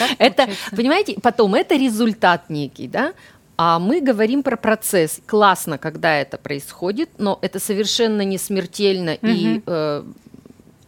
это, 0.18 0.48
понимаете, 0.74 1.16
потом 1.20 1.54
это 1.54 1.76
результат 1.76 2.50
некий, 2.50 2.88
да? 2.88 3.14
А 3.56 3.78
мы 3.78 4.00
говорим 4.00 4.42
про 4.42 4.56
процесс. 4.56 5.20
Классно, 5.26 5.78
когда 5.78 6.16
это 6.16 6.38
происходит, 6.38 7.10
но 7.18 7.38
это 7.40 7.60
совершенно 7.60 8.22
не 8.22 8.38
смертельно 8.38 9.12
угу. 9.12 9.26
и 9.28 9.62
э, 9.64 10.04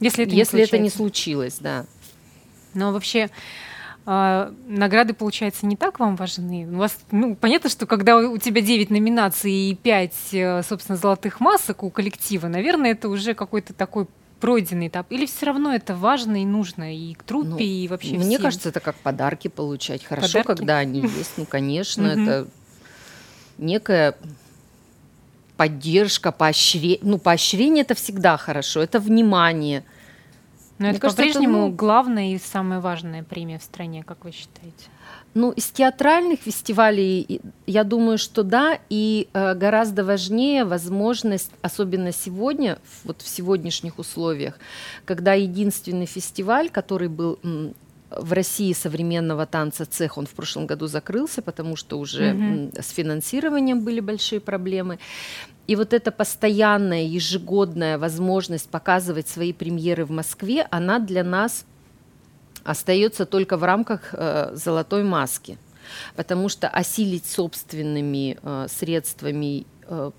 если, 0.00 0.24
это, 0.24 0.34
если 0.34 0.56
не 0.56 0.62
это 0.64 0.78
не 0.78 0.90
случилось, 0.90 1.58
да. 1.60 1.86
Но 2.74 2.92
вообще 2.92 3.30
э, 4.04 4.52
награды, 4.66 5.14
получается, 5.14 5.64
не 5.64 5.76
так 5.76 6.00
вам 6.00 6.16
важны? 6.16 6.66
У 6.66 6.78
вас, 6.78 6.98
ну, 7.12 7.36
понятно, 7.36 7.70
что 7.70 7.86
когда 7.86 8.16
у 8.18 8.36
тебя 8.38 8.60
9 8.60 8.90
номинаций 8.90 9.52
и 9.52 9.74
5, 9.76 10.14
э, 10.32 10.62
собственно, 10.64 10.98
золотых 10.98 11.38
масок 11.38 11.84
у 11.84 11.90
коллектива, 11.90 12.48
наверное, 12.48 12.90
это 12.90 13.08
уже 13.08 13.34
какой-то 13.34 13.74
такой 13.74 14.08
пройденный 14.40 14.88
этап? 14.88 15.10
Или 15.10 15.26
все 15.26 15.46
равно 15.46 15.74
это 15.74 15.94
важно 15.94 16.42
и 16.42 16.44
нужно 16.44 16.94
и 16.94 17.14
к 17.14 17.22
труппе, 17.22 17.48
ну, 17.48 17.58
и 17.58 17.88
вообще 17.88 18.16
Мне 18.16 18.36
всем? 18.36 18.42
кажется, 18.42 18.68
это 18.68 18.80
как 18.80 18.96
подарки 18.96 19.48
получать. 19.48 20.04
Хорошо, 20.04 20.38
подарки? 20.38 20.46
когда 20.46 20.78
они 20.78 21.00
есть. 21.18 21.32
Ну, 21.36 21.46
конечно, 21.46 22.06
это 22.06 22.48
некая 23.58 24.16
поддержка, 25.56 26.32
поощрение. 26.32 26.98
Ну, 27.02 27.18
поощрение 27.18 27.82
это 27.82 27.94
всегда 27.94 28.36
хорошо, 28.36 28.82
это 28.82 29.00
внимание. 29.00 29.84
Но 30.78 30.88
это 30.88 31.00
по-прежнему 31.00 31.68
ну, 31.68 31.72
главная 31.72 32.34
и 32.34 32.38
самая 32.38 32.80
важная 32.80 33.22
премия 33.22 33.58
в 33.58 33.62
стране, 33.62 34.04
как 34.04 34.24
вы 34.24 34.32
считаете? 34.32 34.90
Ну, 35.36 35.50
из 35.50 35.66
театральных 35.66 36.40
фестивалей, 36.40 37.42
я 37.66 37.84
думаю, 37.84 38.16
что 38.16 38.42
да, 38.42 38.78
и 38.88 39.28
э, 39.34 39.54
гораздо 39.54 40.02
важнее 40.02 40.64
возможность, 40.64 41.50
особенно 41.60 42.10
сегодня, 42.10 42.78
вот 43.04 43.20
в 43.20 43.28
сегодняшних 43.28 43.98
условиях, 43.98 44.58
когда 45.04 45.34
единственный 45.34 46.06
фестиваль, 46.06 46.70
который 46.70 47.08
был 47.08 47.38
в 48.08 48.32
России 48.32 48.72
современного 48.72 49.44
танца 49.44 49.84
цех, 49.84 50.16
он 50.16 50.24
в 50.24 50.30
прошлом 50.30 50.66
году 50.66 50.86
закрылся, 50.86 51.42
потому 51.42 51.76
что 51.76 51.98
уже 51.98 52.30
mm-hmm. 52.30 52.82
с 52.82 52.88
финансированием 52.88 53.84
были 53.84 54.00
большие 54.00 54.40
проблемы. 54.40 54.98
И 55.66 55.76
вот 55.76 55.92
эта 55.92 56.12
постоянная, 56.12 57.04
ежегодная 57.04 57.98
возможность 57.98 58.70
показывать 58.70 59.28
свои 59.28 59.52
премьеры 59.52 60.06
в 60.06 60.10
Москве, 60.10 60.66
она 60.70 60.98
для 60.98 61.24
нас 61.24 61.66
остается 62.66 63.26
только 63.26 63.56
в 63.56 63.64
рамках 63.64 64.12
э, 64.12 64.50
золотой 64.54 65.02
маски, 65.04 65.56
потому 66.16 66.48
что 66.48 66.68
осилить 66.68 67.26
собственными 67.26 68.38
э, 68.42 68.66
средствами 68.68 69.66
э, 69.88 70.10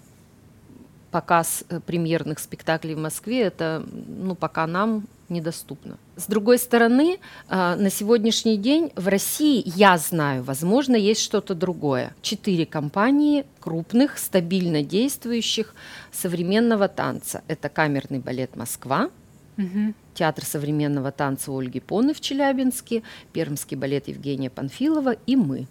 показ 1.11 1.63
премьерных 1.85 2.39
спектаклей 2.39 2.95
в 2.95 2.99
Москве, 2.99 3.41
это 3.41 3.83
ну, 4.07 4.35
пока 4.35 4.67
нам 4.67 5.07
недоступно. 5.29 5.97
С 6.15 6.27
другой 6.27 6.57
стороны, 6.57 7.19
на 7.49 7.89
сегодняшний 7.89 8.57
день 8.57 8.91
в 8.95 9.07
России, 9.07 9.63
я 9.65 9.97
знаю, 9.97 10.43
возможно, 10.43 10.95
есть 10.95 11.21
что-то 11.21 11.55
другое. 11.55 12.13
Четыре 12.21 12.65
компании 12.65 13.45
крупных, 13.59 14.17
стабильно 14.17 14.83
действующих 14.83 15.75
современного 16.11 16.87
танца. 16.87 17.41
Это 17.47 17.69
камерный 17.69 18.19
балет 18.19 18.55
«Москва», 18.55 19.09
угу. 19.57 19.93
Театр 20.13 20.45
современного 20.45 21.11
танца 21.11 21.51
Ольги 21.51 21.79
Поны 21.79 22.13
в 22.13 22.21
Челябинске, 22.21 23.03
Пермский 23.33 23.77
балет 23.77 24.07
Евгения 24.07 24.49
Панфилова 24.49 25.11
и 25.25 25.35
мы. 25.35 25.67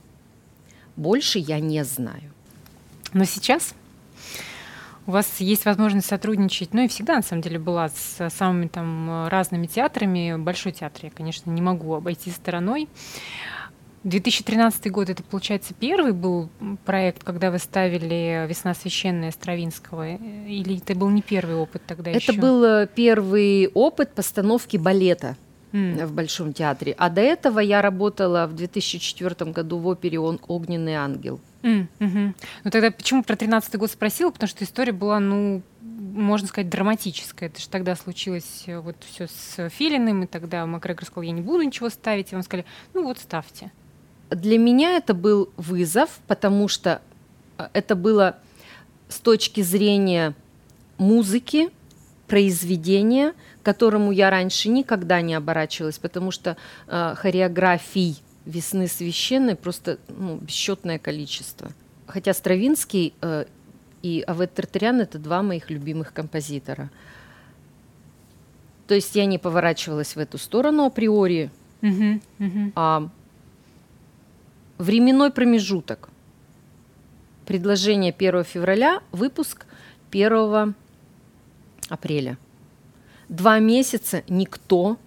Больше 0.96 1.38
я 1.38 1.60
не 1.60 1.84
знаю. 1.84 2.32
Но 3.12 3.24
сейчас 3.24 3.74
у 5.06 5.12
вас 5.12 5.40
есть 5.40 5.64
возможность 5.64 6.08
сотрудничать, 6.08 6.74
ну 6.74 6.82
и 6.82 6.88
всегда, 6.88 7.16
на 7.16 7.22
самом 7.22 7.42
деле, 7.42 7.58
была 7.58 7.88
с 7.88 8.28
самыми 8.30 8.66
там 8.66 9.28
разными 9.28 9.66
театрами. 9.66 10.36
Большой 10.36 10.72
театр 10.72 11.04
я, 11.04 11.10
конечно, 11.10 11.50
не 11.50 11.62
могу 11.62 11.94
обойти 11.94 12.30
стороной. 12.30 12.88
2013 14.06 14.88
год 14.92 15.10
это, 15.10 15.24
получается, 15.24 15.74
первый 15.74 16.12
был 16.12 16.48
проект, 16.84 17.24
когда 17.24 17.50
вы 17.50 17.58
ставили 17.58 18.46
«Весна 18.48 18.72
священная» 18.72 19.32
Стравинского? 19.32 20.14
Или 20.14 20.78
это 20.78 20.94
был 20.94 21.10
не 21.10 21.22
первый 21.22 21.56
опыт 21.56 21.82
тогда 21.88 22.12
это 22.12 22.20
еще? 22.20 22.32
Это 22.32 22.40
был 22.40 22.64
э, 22.64 22.88
первый 22.94 23.66
опыт 23.74 24.14
постановки 24.14 24.76
балета 24.76 25.36
mm. 25.72 26.06
в 26.06 26.12
Большом 26.12 26.52
театре. 26.52 26.94
А 26.96 27.10
до 27.10 27.20
этого 27.20 27.58
я 27.58 27.82
работала 27.82 28.46
в 28.46 28.54
2004 28.54 29.50
году 29.50 29.78
в 29.78 29.88
опере 29.88 30.20
«Огненный 30.20 30.94
ангел». 30.94 31.40
Mm, 31.62 31.88
угу. 31.98 32.34
Ну 32.62 32.70
тогда 32.70 32.92
почему 32.92 33.24
про 33.24 33.34
13 33.34 33.74
год 33.74 33.90
спросила? 33.90 34.30
Потому 34.30 34.46
что 34.46 34.62
история 34.62 34.92
была, 34.92 35.18
ну, 35.18 35.62
можно 35.80 36.46
сказать, 36.46 36.70
драматическая. 36.70 37.48
Это 37.48 37.60
же 37.60 37.68
тогда 37.68 37.96
случилось 37.96 38.64
э, 38.66 38.78
вот 38.78 38.98
все 39.00 39.26
с 39.26 39.68
Филиным, 39.68 40.22
и 40.22 40.26
тогда 40.28 40.64
Макгрегор 40.64 41.04
сказал, 41.04 41.22
я 41.22 41.32
не 41.32 41.42
буду 41.42 41.62
ничего 41.62 41.88
ставить, 41.90 42.30
и 42.30 42.36
вам 42.36 42.44
сказали, 42.44 42.66
ну 42.94 43.02
вот 43.02 43.18
ставьте 43.18 43.72
для 44.30 44.58
меня 44.58 44.96
это 44.96 45.14
был 45.14 45.50
вызов, 45.56 46.20
потому 46.26 46.68
что 46.68 47.00
э, 47.58 47.68
это 47.72 47.94
было 47.94 48.36
с 49.08 49.20
точки 49.20 49.60
зрения 49.62 50.34
музыки, 50.98 51.70
произведения, 52.26 53.34
к 53.62 53.64
которому 53.64 54.10
я 54.10 54.30
раньше 54.30 54.68
никогда 54.68 55.20
не 55.20 55.34
оборачивалась, 55.34 55.98
потому 55.98 56.30
что 56.30 56.56
э, 56.86 57.14
хореографий 57.16 58.20
«Весны 58.44 58.88
священной» 58.88 59.56
просто 59.56 59.98
ну, 60.08 60.38
бесчетное 60.38 60.98
количество. 60.98 61.70
Хотя 62.06 62.34
Стравинский 62.34 63.14
э, 63.20 63.44
и 64.02 64.24
Авет 64.26 64.54
Тартарян– 64.54 65.00
это 65.00 65.18
два 65.18 65.42
моих 65.42 65.70
любимых 65.70 66.12
композитора. 66.12 66.90
То 68.86 68.94
есть 68.94 69.14
я 69.16 69.26
не 69.26 69.38
поворачивалась 69.38 70.14
в 70.14 70.18
эту 70.18 70.38
сторону 70.38 70.84
априори, 70.84 71.50
uh-huh, 71.80 72.20
uh-huh. 72.38 72.72
а 72.76 73.08
Временной 74.78 75.30
промежуток. 75.30 76.08
Предложение 77.46 78.12
1 78.12 78.44
февраля, 78.44 79.00
выпуск 79.12 79.66
1 80.10 80.74
апреля. 81.88 82.38
Два 83.28 83.58
месяца 83.58 84.22
никто 84.28 84.98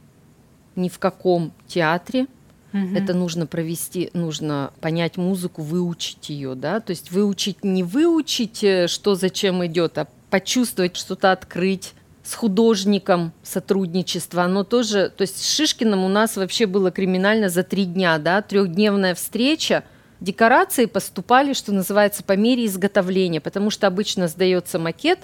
ни 0.76 0.90
в 0.90 1.00
каком 1.00 1.52
театре 1.68 2.28
Угу. 2.74 2.96
Это 2.96 3.14
нужно 3.14 3.48
провести, 3.48 4.12
нужно 4.14 4.72
понять 4.80 5.18
музыку, 5.18 5.64
выучить 5.64 6.30
ее, 6.30 6.54
да, 6.54 6.80
то 6.80 6.92
есть 6.92 7.12
выучить 7.12 7.64
не 7.64 7.84
выучить, 7.84 8.64
э, 8.64 8.88
что 8.88 9.16
зачем 9.16 9.66
идет, 9.66 9.98
а 9.98 10.08
почувствовать 10.30 10.96
что-то, 10.96 11.32
открыть 11.32 11.94
с 12.30 12.36
художником 12.36 13.34
сотрудничество, 13.42 14.44
оно 14.44 14.64
тоже, 14.64 15.10
то 15.10 15.24
есть 15.24 15.44
с 15.44 15.56
Шишкиным 15.56 16.04
у 16.04 16.10
нас 16.10 16.38
вообще 16.38 16.68
было 16.68 16.92
криминально 16.92 17.50
за 17.50 17.64
три 17.64 17.86
дня, 17.86 18.20
да, 18.20 18.44
трехдневная 18.44 19.16
встреча, 19.16 19.84
декорации 20.20 20.86
поступали, 20.86 21.54
что 21.54 21.72
называется, 21.72 22.24
по 22.24 22.34
мере 22.34 22.68
изготовления, 22.68 23.42
потому 23.42 23.72
что 23.72 23.88
обычно 23.88 24.28
сдается 24.28 24.78
макет, 24.78 25.18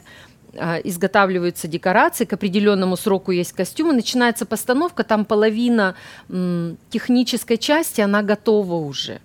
а, 0.57 0.77
изготавливаются 0.77 1.67
декорации, 1.67 2.25
к 2.25 2.33
определенному 2.33 2.97
сроку 2.97 3.29
есть 3.29 3.51
костюмы, 3.51 3.93
начинается 3.93 4.47
постановка, 4.47 5.03
там 5.03 5.25
половина 5.25 5.93
м, 6.27 6.75
технической 6.89 7.59
части, 7.59 8.01
она 8.01 8.23
готова 8.23 8.73
уже. 8.75 9.19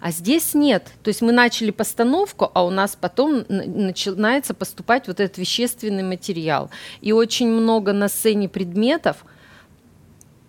А 0.00 0.10
здесь 0.10 0.54
нет. 0.54 0.88
То 1.02 1.08
есть 1.08 1.22
мы 1.22 1.32
начали 1.32 1.70
постановку, 1.70 2.50
а 2.54 2.64
у 2.64 2.70
нас 2.70 2.96
потом 3.00 3.44
начинается 3.48 4.54
поступать 4.54 5.08
вот 5.08 5.20
этот 5.20 5.38
вещественный 5.38 6.02
материал. 6.02 6.70
И 7.00 7.12
очень 7.12 7.48
много 7.48 7.92
на 7.92 8.08
сцене 8.08 8.48
предметов, 8.48 9.24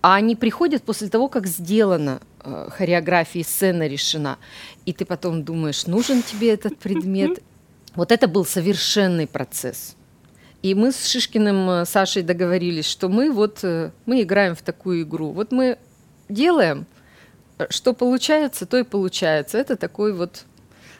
А 0.01 0.15
они 0.15 0.35
приходят 0.35 0.83
после 0.83 1.09
того, 1.09 1.27
как 1.27 1.47
сделана 1.47 2.21
э, 2.43 2.69
хореография 2.71 3.41
и 3.41 3.43
сцена 3.43 3.87
решена. 3.87 4.37
И 4.85 4.93
ты 4.93 5.05
потом 5.05 5.43
думаешь, 5.43 5.87
нужен 5.87 6.21
тебе 6.21 6.53
этот 6.53 6.77
предмет. 6.77 7.39
Вот 7.95 8.11
это 8.11 8.27
был 8.27 8.45
совершенный 8.45 9.25
процесс. 9.25 9.95
И 10.61 10.75
мы 10.75 10.91
с 10.91 11.07
Шишкиным 11.07 11.69
э, 11.69 11.85
Сашей 11.85 12.21
договорились, 12.21 12.85
что 12.85 13.09
мы 13.09 13.31
вот 13.31 13.63
э, 13.63 13.91
мы 14.05 14.21
играем 14.21 14.55
в 14.55 14.61
такую 14.61 15.01
игру. 15.01 15.31
Вот 15.31 15.51
мы 15.51 15.79
делаем, 16.29 16.85
что 17.69 17.93
получается, 17.93 18.65
то 18.65 18.77
и 18.77 18.83
получается. 18.83 19.57
Это 19.57 19.75
такой 19.75 20.13
вот 20.13 20.45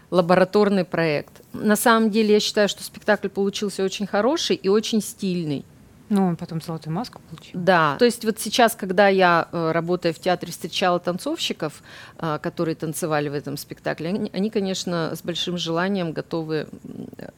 лабораторный 0.10 0.86
проект. 0.86 1.42
На 1.54 1.76
самом 1.76 2.10
деле 2.10 2.36
я 2.36 2.40
считаю, 2.40 2.70
что 2.70 2.84
спектакль 2.84 3.30
получился 3.30 3.84
очень 3.84 4.08
хороший 4.08 4.56
и 4.56 4.70
очень 4.70 5.02
стильный. 5.02 5.66
Ну, 6.10 6.26
он 6.26 6.36
потом 6.38 6.62
золотую 6.62 6.94
маску 6.94 7.22
получил. 7.30 7.60
Да. 7.60 7.98
То 8.00 8.06
есть 8.06 8.24
вот 8.24 8.40
сейчас, 8.40 8.76
когда 8.76 9.10
я, 9.10 9.50
работая 9.52 10.14
в 10.14 10.20
театре, 10.20 10.52
встречала 10.52 11.00
танцовщиков, 11.00 11.84
которые 12.18 12.76
танцевали 12.76 13.28
в 13.28 13.34
этом 13.34 13.58
спектакле, 13.58 14.10
они, 14.10 14.32
они 14.34 14.50
конечно, 14.50 15.14
с 15.16 15.22
большим 15.22 15.58
желанием 15.58 16.14
готовы 16.14 16.68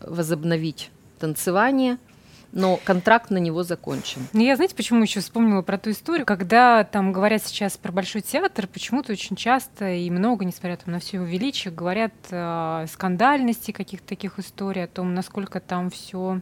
возобновить 0.01 0.91
танцевание– 1.19 1.97
но 2.51 2.79
контракт 2.83 3.29
на 3.29 3.37
него 3.37 3.63
закончен. 3.63 4.21
Ну, 4.33 4.41
я, 4.41 4.55
знаете, 4.55 4.75
почему 4.75 5.01
еще 5.03 5.19
вспомнила 5.19 5.61
про 5.61 5.77
ту 5.77 5.91
историю, 5.91 6.25
когда 6.25 6.83
там 6.83 7.11
говорят 7.11 7.43
сейчас 7.43 7.77
про 7.77 7.91
Большой 7.91 8.21
театр, 8.21 8.67
почему-то 8.67 9.11
очень 9.11 9.35
часто 9.35 9.93
и 9.93 10.09
много, 10.09 10.45
несмотря 10.45 10.77
там, 10.77 10.93
на 10.93 10.99
все 10.99 11.17
его 11.17 11.25
величие, 11.25 11.73
говорят 11.73 12.13
о 12.31 12.85
скандальности 12.87 13.71
каких-то 13.71 14.07
таких 14.07 14.39
историй, 14.39 14.83
о 14.83 14.87
том, 14.87 15.13
насколько 15.13 15.59
там 15.59 15.89
все 15.89 16.41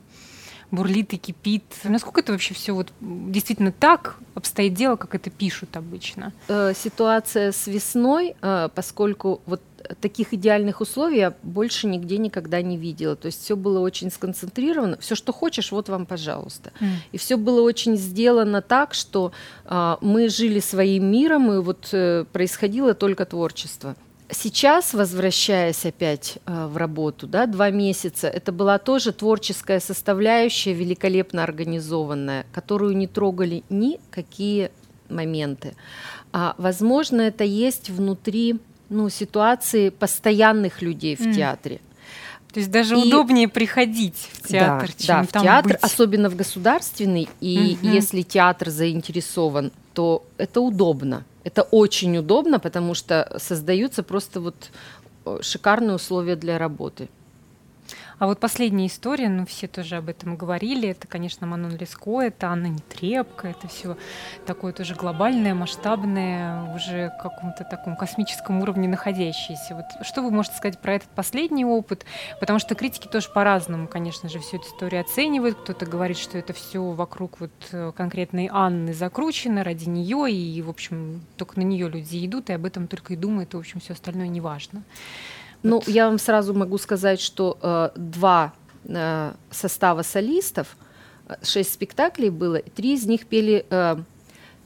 бурлит 0.72 1.14
и 1.14 1.18
кипит. 1.18 1.64
Насколько 1.84 2.22
это 2.22 2.32
вообще 2.34 2.54
все 2.54 2.74
вот 2.74 2.92
действительно 3.00 3.72
так 3.72 4.18
обстоит 4.36 4.74
дело, 4.74 4.96
как 4.96 5.16
это 5.16 5.30
пишут 5.30 5.78
обычно? 5.78 6.34
Э, 6.48 6.74
ситуация 6.76 7.52
с 7.52 7.68
весной, 7.68 8.36
э, 8.42 8.70
поскольку 8.74 9.42
вот 9.46 9.62
таких 10.02 10.34
идеальных 10.34 10.82
условий 10.82 11.18
я 11.18 11.34
больше 11.44 11.88
нигде 11.88 12.18
никогда 12.18 12.62
не 12.62 12.78
видела. 12.78 13.16
То 13.16 13.28
есть 13.28 13.44
все 13.44 13.56
было 13.56 13.80
очень 13.80 14.12
сконцентрировано. 14.12 14.98
Все, 15.00 15.16
что 15.16 15.32
хочешь, 15.32 15.72
вот 15.72 15.90
вам, 15.90 16.06
пожалуйста. 16.06 16.72
Mm. 16.80 16.88
И 17.12 17.18
все 17.18 17.38
было 17.38 17.62
очень 17.62 17.98
сделано 17.98 18.62
так, 18.62 18.94
что 18.94 19.32
а, 19.66 19.98
мы 20.02 20.30
жили 20.30 20.60
своим 20.60 21.12
миром, 21.12 21.52
и 21.52 21.60
вот 21.60 21.90
э, 21.92 22.26
происходило 22.32 22.94
только 22.94 23.26
творчество. 23.26 23.96
Сейчас, 24.30 24.94
возвращаясь 24.94 25.86
опять 25.86 26.38
э, 26.46 26.68
в 26.68 26.76
работу, 26.76 27.28
да, 27.28 27.46
два 27.46 27.70
месяца, 27.70 28.28
это 28.28 28.52
была 28.52 28.78
тоже 28.78 29.14
творческая 29.14 29.80
составляющая, 29.80 30.74
великолепно 30.74 31.44
организованная, 31.44 32.46
которую 32.52 32.98
не 32.98 33.08
трогали 33.08 33.64
никакие 33.70 34.72
моменты. 35.10 35.76
А, 36.34 36.56
возможно, 36.58 37.22
это 37.22 37.46
есть 37.46 37.90
внутри 37.90 38.60
ну, 38.89 39.10
ситуации 39.10 39.89
постоянных 39.89 40.82
людей 40.82 41.15
в 41.15 41.22
mm. 41.22 41.34
театре. 41.34 41.79
То 42.53 42.60
есть 42.60 42.72
даже 42.72 42.98
и... 42.98 43.08
удобнее 43.08 43.48
приходить 43.48 44.17
в 44.34 44.48
театр, 44.48 44.89
да, 44.98 45.06
чем 45.06 45.25
да, 45.25 45.27
там 45.32 45.41
в 45.41 45.46
театр, 45.46 45.72
быть. 45.74 45.84
особенно 45.84 46.29
в 46.29 46.36
государственный, 46.36 47.29
и 47.41 47.77
угу. 47.79 47.88
если 47.88 48.22
театр 48.22 48.70
заинтересован, 48.70 49.72
то 49.94 50.24
это 50.38 50.62
удобно. 50.62 51.24
Это 51.44 51.62
очень 51.63 52.17
удобно, 52.17 52.60
потому 52.60 52.94
что 52.94 53.38
создаются 53.38 54.01
просто 54.01 54.39
вот 54.39 54.72
э, 55.25 55.39
шикарные 55.41 55.96
условия 55.96 56.36
для 56.36 56.58
работы. 56.58 57.10
А 58.20 58.26
вот 58.26 58.40
последняя 58.40 58.88
история, 58.88 59.30
ну 59.30 59.46
все 59.46 59.68
тоже 59.68 59.98
об 59.98 60.10
этом 60.10 60.38
говорили, 60.38 60.90
это, 60.90 61.08
конечно, 61.08 61.46
Манон 61.46 61.78
Леско, 61.78 62.22
это 62.22 62.48
Анна 62.48 62.66
Нетребко, 62.66 63.50
это 63.50 63.68
все 63.68 63.96
такое 64.48 64.74
тоже 64.74 64.96
глобальное, 64.96 65.54
масштабное, 65.54 66.74
уже 66.74 67.12
в 67.20 67.22
каком-то 67.22 67.64
таком 67.64 67.96
космическом 67.96 68.60
уровне 68.62 68.88
находящееся. 68.88 69.76
Вот 69.76 70.06
что 70.06 70.24
вы 70.24 70.32
можете 70.32 70.58
сказать 70.58 70.80
про 70.80 70.96
этот 70.96 71.10
последний 71.10 71.64
опыт? 71.64 72.06
Потому 72.40 72.58
что 72.58 72.74
критики 72.74 73.08
тоже 73.08 73.30
по-разному, 73.30 73.88
конечно 73.88 74.30
же, 74.30 74.40
всю 74.40 74.58
эту 74.58 74.68
историю 74.68 75.02
оценивают. 75.02 75.60
Кто-то 75.60 75.86
говорит, 75.86 76.18
что 76.18 76.40
это 76.40 76.54
все 76.54 76.82
вокруг 76.84 77.40
вот 77.40 77.52
э, 77.72 77.92
конкретной 77.96 78.50
Анны 78.52 78.96
закручено 78.96 79.64
ради 79.64 79.88
нее, 79.88 80.32
и, 80.32 80.60
в 80.64 80.70
общем, 80.70 81.22
только 81.36 81.60
на 81.60 81.64
нее 81.64 81.88
люди 81.88 82.26
идут, 82.26 82.50
и 82.50 82.54
об 82.54 82.66
этом 82.66 82.88
только 82.88 83.14
и 83.14 83.16
думают, 83.16 83.54
и, 83.54 83.58
в 83.58 83.60
общем, 83.60 83.80
все 83.80 83.94
остальное 83.94 84.28
не 84.28 84.42
важно. 84.42 84.82
Ну, 85.64 85.82
я 85.88 86.08
вам 86.08 86.20
сразу 86.20 86.54
могу 86.54 86.78
сказать, 86.78 87.20
что 87.20 87.58
э, 87.62 87.89
два 87.96 88.54
э, 88.86 89.34
состава 89.50 90.04
солистов, 90.04 90.78
э, 91.28 91.36
шесть 91.43 91.74
спектаклей 91.74 92.30
было, 92.30 92.60
три 92.60 92.93
из 92.93 93.06
них 93.06 93.26
пели 93.26 93.65
э, 93.70 93.98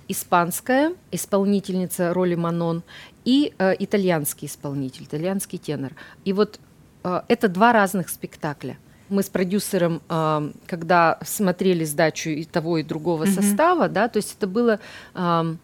испанская 0.07 0.93
исполнительница 1.11 2.13
роли 2.13 2.35
Манон 2.35 2.83
и 3.23 3.53
э, 3.57 3.75
итальянский 3.79 4.47
исполнитель, 4.47 5.05
итальянский 5.05 5.57
тенор. 5.57 5.93
И 6.25 6.33
вот 6.33 6.59
э, 7.03 7.21
это 7.27 7.47
два 7.47 7.71
разных 7.71 8.09
спектакля. 8.09 8.77
Мы 9.09 9.23
с 9.23 9.29
продюсером, 9.29 10.01
э, 10.09 10.51
когда 10.67 11.19
смотрели 11.23 11.85
сдачу 11.85 12.29
и 12.29 12.43
того, 12.43 12.79
и 12.79 12.83
другого 12.83 13.23
mm-hmm. 13.23 13.41
состава, 13.41 13.89
да, 13.89 14.07
то 14.09 14.17
есть 14.17 14.35
это 14.37 14.47
было... 14.47 14.79
Э, 15.13 15.55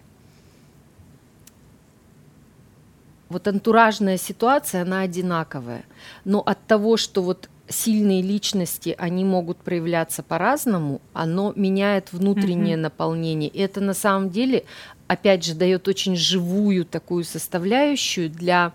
вот 3.29 3.47
антуражная 3.47 4.17
ситуация, 4.17 4.83
она 4.83 5.01
одинаковая. 5.01 5.83
Но 6.25 6.39
от 6.39 6.65
того, 6.65 6.97
что 6.97 7.21
вот 7.21 7.49
сильные 7.69 8.21
личности, 8.21 8.95
они 8.97 9.25
могут 9.25 9.57
проявляться 9.57 10.23
по-разному, 10.23 11.01
оно 11.13 11.53
меняет 11.55 12.13
внутреннее 12.13 12.75
mm-hmm. 12.75 12.81
наполнение. 12.81 13.49
И 13.49 13.59
это 13.59 13.81
на 13.81 13.93
самом 13.93 14.29
деле, 14.29 14.63
опять 15.07 15.43
же, 15.43 15.53
дает 15.53 15.87
очень 15.87 16.15
живую 16.15 16.85
такую 16.85 17.23
составляющую 17.23 18.29
для 18.29 18.71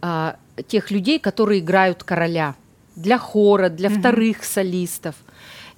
а, 0.00 0.36
тех 0.66 0.90
людей, 0.90 1.18
которые 1.18 1.60
играют 1.60 2.02
короля, 2.02 2.54
для 2.96 3.18
хора, 3.18 3.68
для 3.68 3.90
mm-hmm. 3.90 3.98
вторых 3.98 4.44
солистов. 4.44 5.14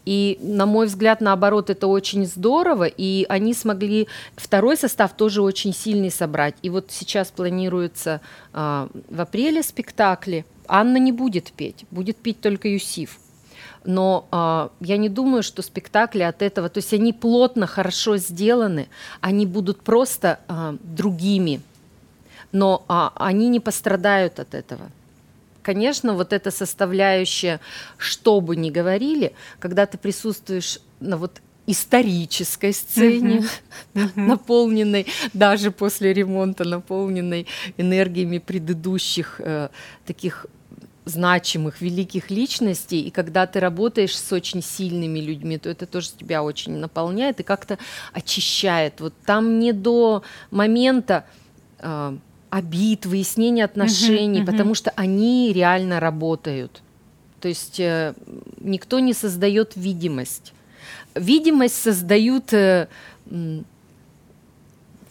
И, 0.05 0.39
на 0.41 0.67
мой 0.67 0.87
взгляд, 0.87 1.21
наоборот, 1.21 1.71
это 1.71 1.87
очень 1.87 2.27
здорово, 2.27 2.85
и 2.85 3.25
они 3.29 3.55
смогли 3.55 4.09
второй 4.37 4.77
состав 4.77 5.13
тоже 5.17 5.43
очень 5.43 5.73
сильный 5.73 6.11
собрать. 6.11 6.55
И 6.63 6.71
вот 6.71 6.87
сейчас 6.91 7.31
планируется 7.31 8.21
э, 8.53 8.89
в 9.09 9.21
апреле 9.21 9.63
спектакли. 9.63 10.45
Анна 10.67 10.97
не 10.97 11.13
будет 11.13 11.53
петь, 11.53 11.85
будет 11.91 12.17
петь 12.17 12.41
только 12.41 12.69
Юсиф. 12.69 13.19
Но 13.85 14.27
э, 14.33 14.69
я 14.81 14.97
не 14.97 15.09
думаю, 15.09 15.43
что 15.43 15.63
спектакли 15.63 16.23
от 16.23 16.43
этого, 16.43 16.69
то 16.69 16.79
есть 16.79 16.93
они 16.93 17.13
плотно, 17.13 17.67
хорошо 17.67 18.17
сделаны, 18.17 18.89
они 19.21 19.47
будут 19.47 19.83
просто 19.83 20.41
э, 20.49 20.77
другими, 20.83 21.61
но 22.51 22.85
э, 22.89 23.09
они 23.17 23.49
не 23.49 23.61
пострадают 23.61 24.41
от 24.41 24.55
этого 24.55 24.91
конечно, 25.63 26.15
вот 26.15 26.33
эта 26.33 26.51
составляющая, 26.51 27.61
что 27.97 28.41
бы 28.41 28.57
ни 28.57 28.71
говорили, 28.71 29.35
когда 29.59 29.87
ты 29.87 29.99
присутствуешь 29.99 30.79
на 31.01 31.17
вот 31.17 31.41
исторической 31.67 32.73
сцене, 32.73 33.45
наполненной 34.17 35.07
даже 35.33 35.71
после 35.71 36.13
ремонта, 36.13 36.65
наполненной 36.65 37.47
энергиями 37.77 38.39
предыдущих 38.39 39.41
э, 39.45 39.69
таких 40.05 40.47
значимых, 41.05 41.81
великих 41.81 42.31
личностей, 42.31 43.01
и 43.01 43.11
когда 43.11 43.47
ты 43.47 43.61
работаешь 43.61 44.17
с 44.17 44.33
очень 44.33 44.63
сильными 44.63 45.19
людьми, 45.19 45.59
то 45.59 45.69
это 45.69 45.87
тоже 45.87 46.11
тебя 46.19 46.43
очень 46.43 46.77
наполняет 46.77 47.41
и 47.41 47.43
как-то 47.43 47.79
очищает. 48.13 49.01
Вот 49.01 49.15
там 49.27 49.59
не 49.59 49.73
до 49.73 50.23
момента 50.51 51.25
э, 51.79 52.17
обид, 52.53 53.07
выяснения 53.07 53.65
отношений, 53.65 54.43
uh-huh. 54.43 54.47
потому 54.47 54.75
что 54.75 54.93
они 54.95 55.55
реально 55.55 56.01
работают. 56.01 56.83
То 57.41 57.49
есть 57.49 57.81
э, 57.81 58.13
никто 58.61 58.99
не 58.99 59.15
создает 59.15 59.75
видимость. 59.75 60.53
Видимость 61.15 61.77
создают, 61.77 62.53
э, 62.53 62.89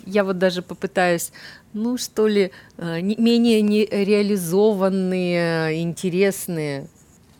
я 0.06 0.24
вот 0.24 0.38
даже 0.38 0.62
попытаюсь, 0.62 1.32
ну 1.74 1.98
что 1.98 2.28
ли, 2.28 2.52
э, 2.78 3.00
не, 3.00 3.16
менее 3.16 3.64
нереализованные, 3.64 5.82
интересные. 5.82 6.90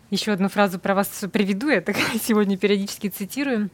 Еще 0.10 0.32
одну 0.32 0.50
фразу 0.50 0.80
про 0.80 0.96
вас 0.96 1.24
приведу, 1.32 1.70
я 1.70 1.82
так 1.82 1.96
сегодня 2.24 2.58
периодически 2.58 3.10
цитирую. 3.10 3.70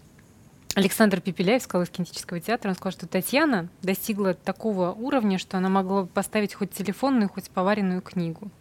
Александр 0.78 1.22
Пепеляев 1.22 1.64
сказал 1.64 1.86
из 1.86 1.90
кинетического 1.90 2.40
театра, 2.40 2.70
он 2.70 2.76
сказал, 2.76 2.92
что 2.92 3.08
Татьяна 3.08 3.68
достигла 3.82 4.36
такого 4.36 4.92
уровня, 4.92 5.40
что 5.40 5.58
она 5.58 5.70
могла 5.70 6.06
поставить 6.06 6.54
хоть 6.54 6.70
телефонную, 6.70 7.30
хоть 7.30 7.50
поваренную 7.50 8.04
книгу. 8.04 8.52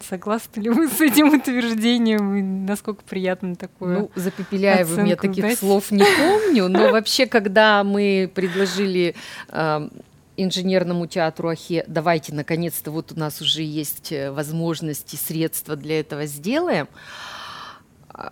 Согласны 0.00 0.60
ли 0.60 0.70
вы 0.70 0.88
с 0.88 1.00
этим 1.00 1.28
утверждением? 1.32 2.34
И 2.34 2.42
насколько 2.42 3.04
приятно 3.04 3.54
такое? 3.54 3.98
Ну, 4.00 4.10
за 4.16 4.32
Пепеляевым 4.32 5.04
я 5.04 5.14
таких 5.14 5.42
дать? 5.44 5.58
слов 5.60 5.92
не 5.92 6.02
помню, 6.02 6.66
но 6.66 6.90
вообще, 6.90 7.26
когда 7.26 7.84
мы 7.84 8.28
предложили 8.34 9.14
э, 9.48 9.88
инженерному 10.36 11.06
театру 11.06 11.50
Ахе, 11.50 11.84
давайте, 11.86 12.34
наконец-то, 12.34 12.90
вот 12.90 13.12
у 13.12 13.20
нас 13.20 13.40
уже 13.40 13.62
есть 13.62 14.10
э, 14.10 14.32
возможности, 14.32 15.14
средства 15.14 15.76
для 15.76 16.00
этого 16.00 16.26
сделаем, 16.26 16.88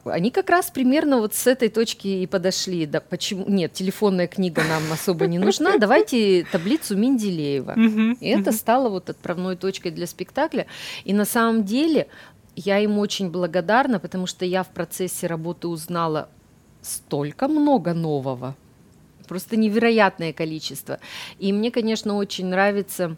они 0.05 0.31
как 0.31 0.49
раз 0.51 0.70
примерно 0.70 1.18
вот 1.18 1.35
с 1.35 1.47
этой 1.47 1.68
точки 1.68 2.09
и 2.09 2.27
подошли. 2.27 2.87
Да, 2.87 3.01
почему? 3.01 3.44
Нет, 3.49 3.73
телефонная 3.73 4.27
книга 4.27 4.62
нам 4.64 4.83
особо 4.92 5.27
не 5.27 5.38
нужна. 5.38 5.77
Давайте 5.79 6.47
таблицу 6.51 6.97
Менделеева. 6.97 7.75
И 8.20 8.29
это 8.29 8.53
стало 8.53 8.88
вот 8.88 9.11
отправной 9.11 9.57
точкой 9.57 9.90
для 9.90 10.07
спектакля. 10.07 10.66
И 11.05 11.12
на 11.12 11.25
самом 11.25 11.64
деле 11.64 12.09
я 12.57 12.79
им 12.79 12.99
очень 12.99 13.31
благодарна, 13.31 13.99
потому 13.99 14.27
что 14.27 14.44
я 14.44 14.62
в 14.62 14.68
процессе 14.68 15.27
работы 15.27 15.68
узнала 15.68 16.29
столько 16.81 17.49
много 17.49 17.92
нового. 17.94 18.55
Просто 19.29 19.57
невероятное 19.57 20.33
количество. 20.33 20.99
И 21.38 21.53
мне, 21.53 21.70
конечно, 21.70 22.16
очень 22.16 22.47
нравится 22.47 23.16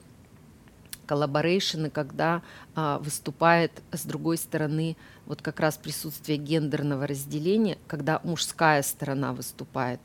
collaboration 1.06 1.79
ы, 1.79 1.90
когда 1.90 2.42
а, 2.74 2.98
выступает 2.98 3.72
с 3.92 4.04
другой 4.04 4.36
стороны 4.36 4.96
вот 5.26 5.42
как 5.42 5.60
раз 5.60 5.76
присутствие 5.76 6.38
гендерного 6.38 7.06
разделения, 7.06 7.78
когда 7.86 8.20
мужская 8.24 8.82
сторона 8.82 9.32
выступает. 9.32 10.00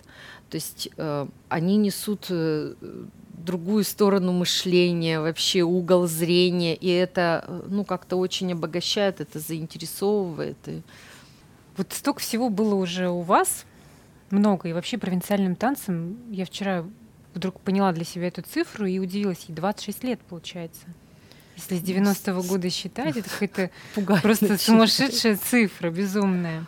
То 0.50 0.56
есть 0.56 0.90
э, 0.98 1.28
они 1.48 1.78
несут 1.78 2.26
э, 2.30 2.74
другую 3.42 3.84
сторону 3.84 4.32
мышления, 4.32 5.20
вообще 5.20 5.62
угол 5.62 6.08
зрения, 6.08 6.76
и 6.76 6.88
это 6.90 7.46
э, 7.48 7.64
ну 7.68 7.86
как-то 7.86 8.18
очень 8.18 8.52
обогащает, 8.52 9.22
это 9.22 9.40
заинтересовывает. 9.40 10.58
И... 10.68 10.82
Вот 11.78 11.94
столько 11.94 12.20
всего 12.20 12.50
было 12.50 12.76
уже 12.76 13.10
у 13.10 13.22
вас, 13.22 13.66
много, 14.30 14.70
и 14.70 14.74
вообще 14.74 14.98
провинциальным 14.98 15.56
танцем 15.56 16.18
я 16.32 16.46
вчера 16.46 16.86
вдруг 17.34 17.60
поняла 17.60 17.92
для 17.92 18.06
себя 18.06 18.28
эту 18.28 18.42
цифру 18.42 18.86
и 18.86 19.00
удивилась, 19.00 19.46
ей 19.48 19.56
26 19.56 20.04
лет 20.04 20.20
получается. 20.22 20.86
Если 21.56 21.78
с 21.78 21.82
90-го 21.82 22.42
года 22.44 22.70
считать, 22.70 23.18
это 23.18 23.30
какая-то 23.30 23.70
просто 24.22 24.58
сумасшедшая 24.58 25.38
цифра, 25.38 25.90
безумная. 25.90 26.66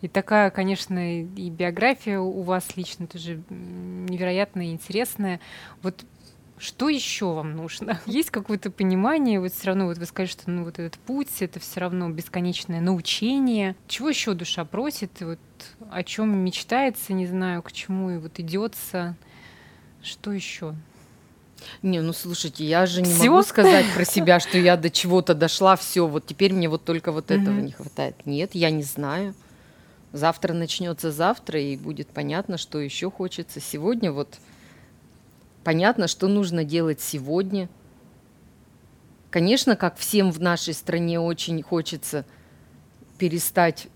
И 0.00 0.08
такая, 0.08 0.50
конечно, 0.50 1.22
и 1.22 1.50
биография 1.50 2.18
у 2.18 2.42
вас 2.42 2.76
лично 2.76 3.06
тоже 3.06 3.42
невероятная 3.48 4.66
и 4.66 4.72
интересная. 4.72 5.40
Вот 5.82 6.04
что 6.58 6.88
еще 6.88 7.32
вам 7.32 7.56
нужно? 7.56 8.00
Есть 8.06 8.30
какое-то 8.30 8.70
понимание? 8.70 9.40
Вот 9.40 9.52
все 9.52 9.68
равно 9.68 9.86
вот 9.86 9.98
вы 9.98 10.06
скажете, 10.06 10.42
что 10.42 10.50
ну 10.50 10.64
вот 10.64 10.78
этот 10.78 10.98
путь 11.00 11.30
это 11.40 11.58
все 11.60 11.80
равно 11.80 12.08
бесконечное 12.10 12.80
научение. 12.80 13.76
Чего 13.88 14.08
еще 14.08 14.34
душа 14.34 14.64
просит? 14.64 15.10
Вот 15.20 15.38
о 15.90 16.02
чем 16.02 16.36
мечтается, 16.38 17.12
не 17.12 17.26
знаю, 17.26 17.62
к 17.62 17.72
чему 17.72 18.10
и 18.10 18.18
вот 18.18 18.38
идется. 18.38 19.16
Что 20.04 20.32
еще? 20.32 20.74
Не, 21.82 22.00
ну 22.00 22.12
слушайте, 22.12 22.64
я 22.64 22.84
же 22.84 23.00
не 23.00 23.10
всё? 23.10 23.30
могу 23.30 23.42
сказать 23.42 23.86
про 23.94 24.04
себя, 24.04 24.38
что 24.38 24.58
я 24.58 24.76
до 24.76 24.90
чего-то 24.90 25.34
дошла, 25.34 25.76
все, 25.76 26.06
вот 26.06 26.26
теперь 26.26 26.52
мне 26.52 26.68
вот 26.68 26.84
только 26.84 27.10
вот 27.10 27.30
этого 27.30 27.58
не 27.58 27.72
хватает. 27.72 28.14
Нет, 28.26 28.54
я 28.54 28.70
не 28.70 28.82
знаю. 28.82 29.34
Завтра 30.12 30.52
начнется 30.52 31.10
завтра, 31.10 31.58
и 31.60 31.76
будет 31.76 32.08
понятно, 32.08 32.58
что 32.58 32.78
еще 32.78 33.10
хочется. 33.10 33.60
Сегодня 33.60 34.12
вот 34.12 34.38
понятно, 35.64 36.06
что 36.06 36.28
нужно 36.28 36.64
делать 36.64 37.00
сегодня. 37.00 37.68
Конечно, 39.30 39.74
как 39.74 39.96
всем 39.96 40.30
в 40.30 40.40
нашей 40.40 40.74
стране 40.74 41.18
очень 41.18 41.62
хочется 41.62 42.26
перестать 43.18 43.88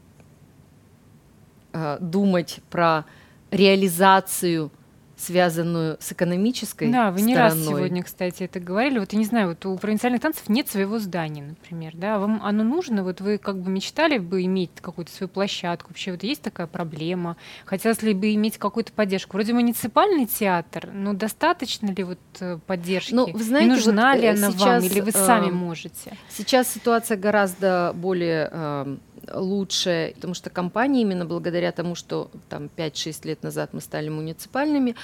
э, 1.72 1.98
думать 2.00 2.60
про 2.70 3.04
реализацию 3.50 4.72
связанную 5.18 5.96
с 6.00 6.12
экономической 6.12 6.90
Да, 6.90 7.10
вы 7.10 7.20
не 7.22 7.36
раз 7.36 7.54
сегодня, 7.58 8.02
кстати, 8.02 8.44
это 8.44 8.60
говорили. 8.60 8.98
Вот 9.00 9.12
я 9.12 9.18
не 9.18 9.24
знаю, 9.24 9.48
вот 9.48 9.66
у 9.66 9.76
провинциальных 9.76 10.20
танцев 10.20 10.48
нет 10.48 10.68
своего 10.68 10.98
здания, 10.98 11.42
например, 11.42 11.92
да, 11.94 12.18
вам 12.18 12.40
оно 12.42 12.62
нужно? 12.62 13.02
Вот 13.02 13.20
вы 13.20 13.38
как 13.38 13.60
бы 13.60 13.70
мечтали 13.70 14.18
бы 14.18 14.44
иметь 14.44 14.70
какую-то 14.80 15.12
свою 15.12 15.28
площадку? 15.28 15.90
Вообще 15.90 16.12
вот 16.12 16.22
есть 16.22 16.42
такая 16.42 16.66
проблема? 16.66 17.36
Хотелось 17.64 18.02
ли 18.02 18.14
бы 18.14 18.32
иметь 18.34 18.58
какую-то 18.58 18.92
поддержку? 18.92 19.36
Вроде 19.36 19.52
муниципальный 19.52 20.26
театр, 20.26 20.88
но 20.92 21.12
достаточно 21.12 21.90
ли 21.90 22.04
вот 22.04 22.18
э, 22.40 22.58
поддержки? 22.66 23.12
Ну, 23.12 23.30
вы 23.30 23.42
знаете, 23.42 23.66
И 23.66 23.70
нужна 23.70 24.12
вот 24.12 24.20
ли 24.20 24.26
э, 24.28 24.30
она 24.30 24.52
сейчас, 24.52 24.82
вам, 24.82 24.84
или 24.84 25.00
вы 25.00 25.10
сами 25.10 25.48
э, 25.48 25.52
можете? 25.52 26.16
Сейчас 26.30 26.68
ситуация 26.72 27.16
гораздо 27.16 27.92
более 27.94 28.48
э, 28.52 28.96
лучше, 29.34 30.12
потому 30.14 30.34
что 30.34 30.50
компании 30.50 31.02
именно 31.02 31.24
благодаря 31.24 31.72
тому, 31.72 31.94
что 31.94 32.30
там 32.48 32.70
5-6 32.76 33.26
лет 33.26 33.42
назад 33.42 33.70
мы 33.72 33.80
стали 33.80 34.08
муниципальными, 34.08 34.94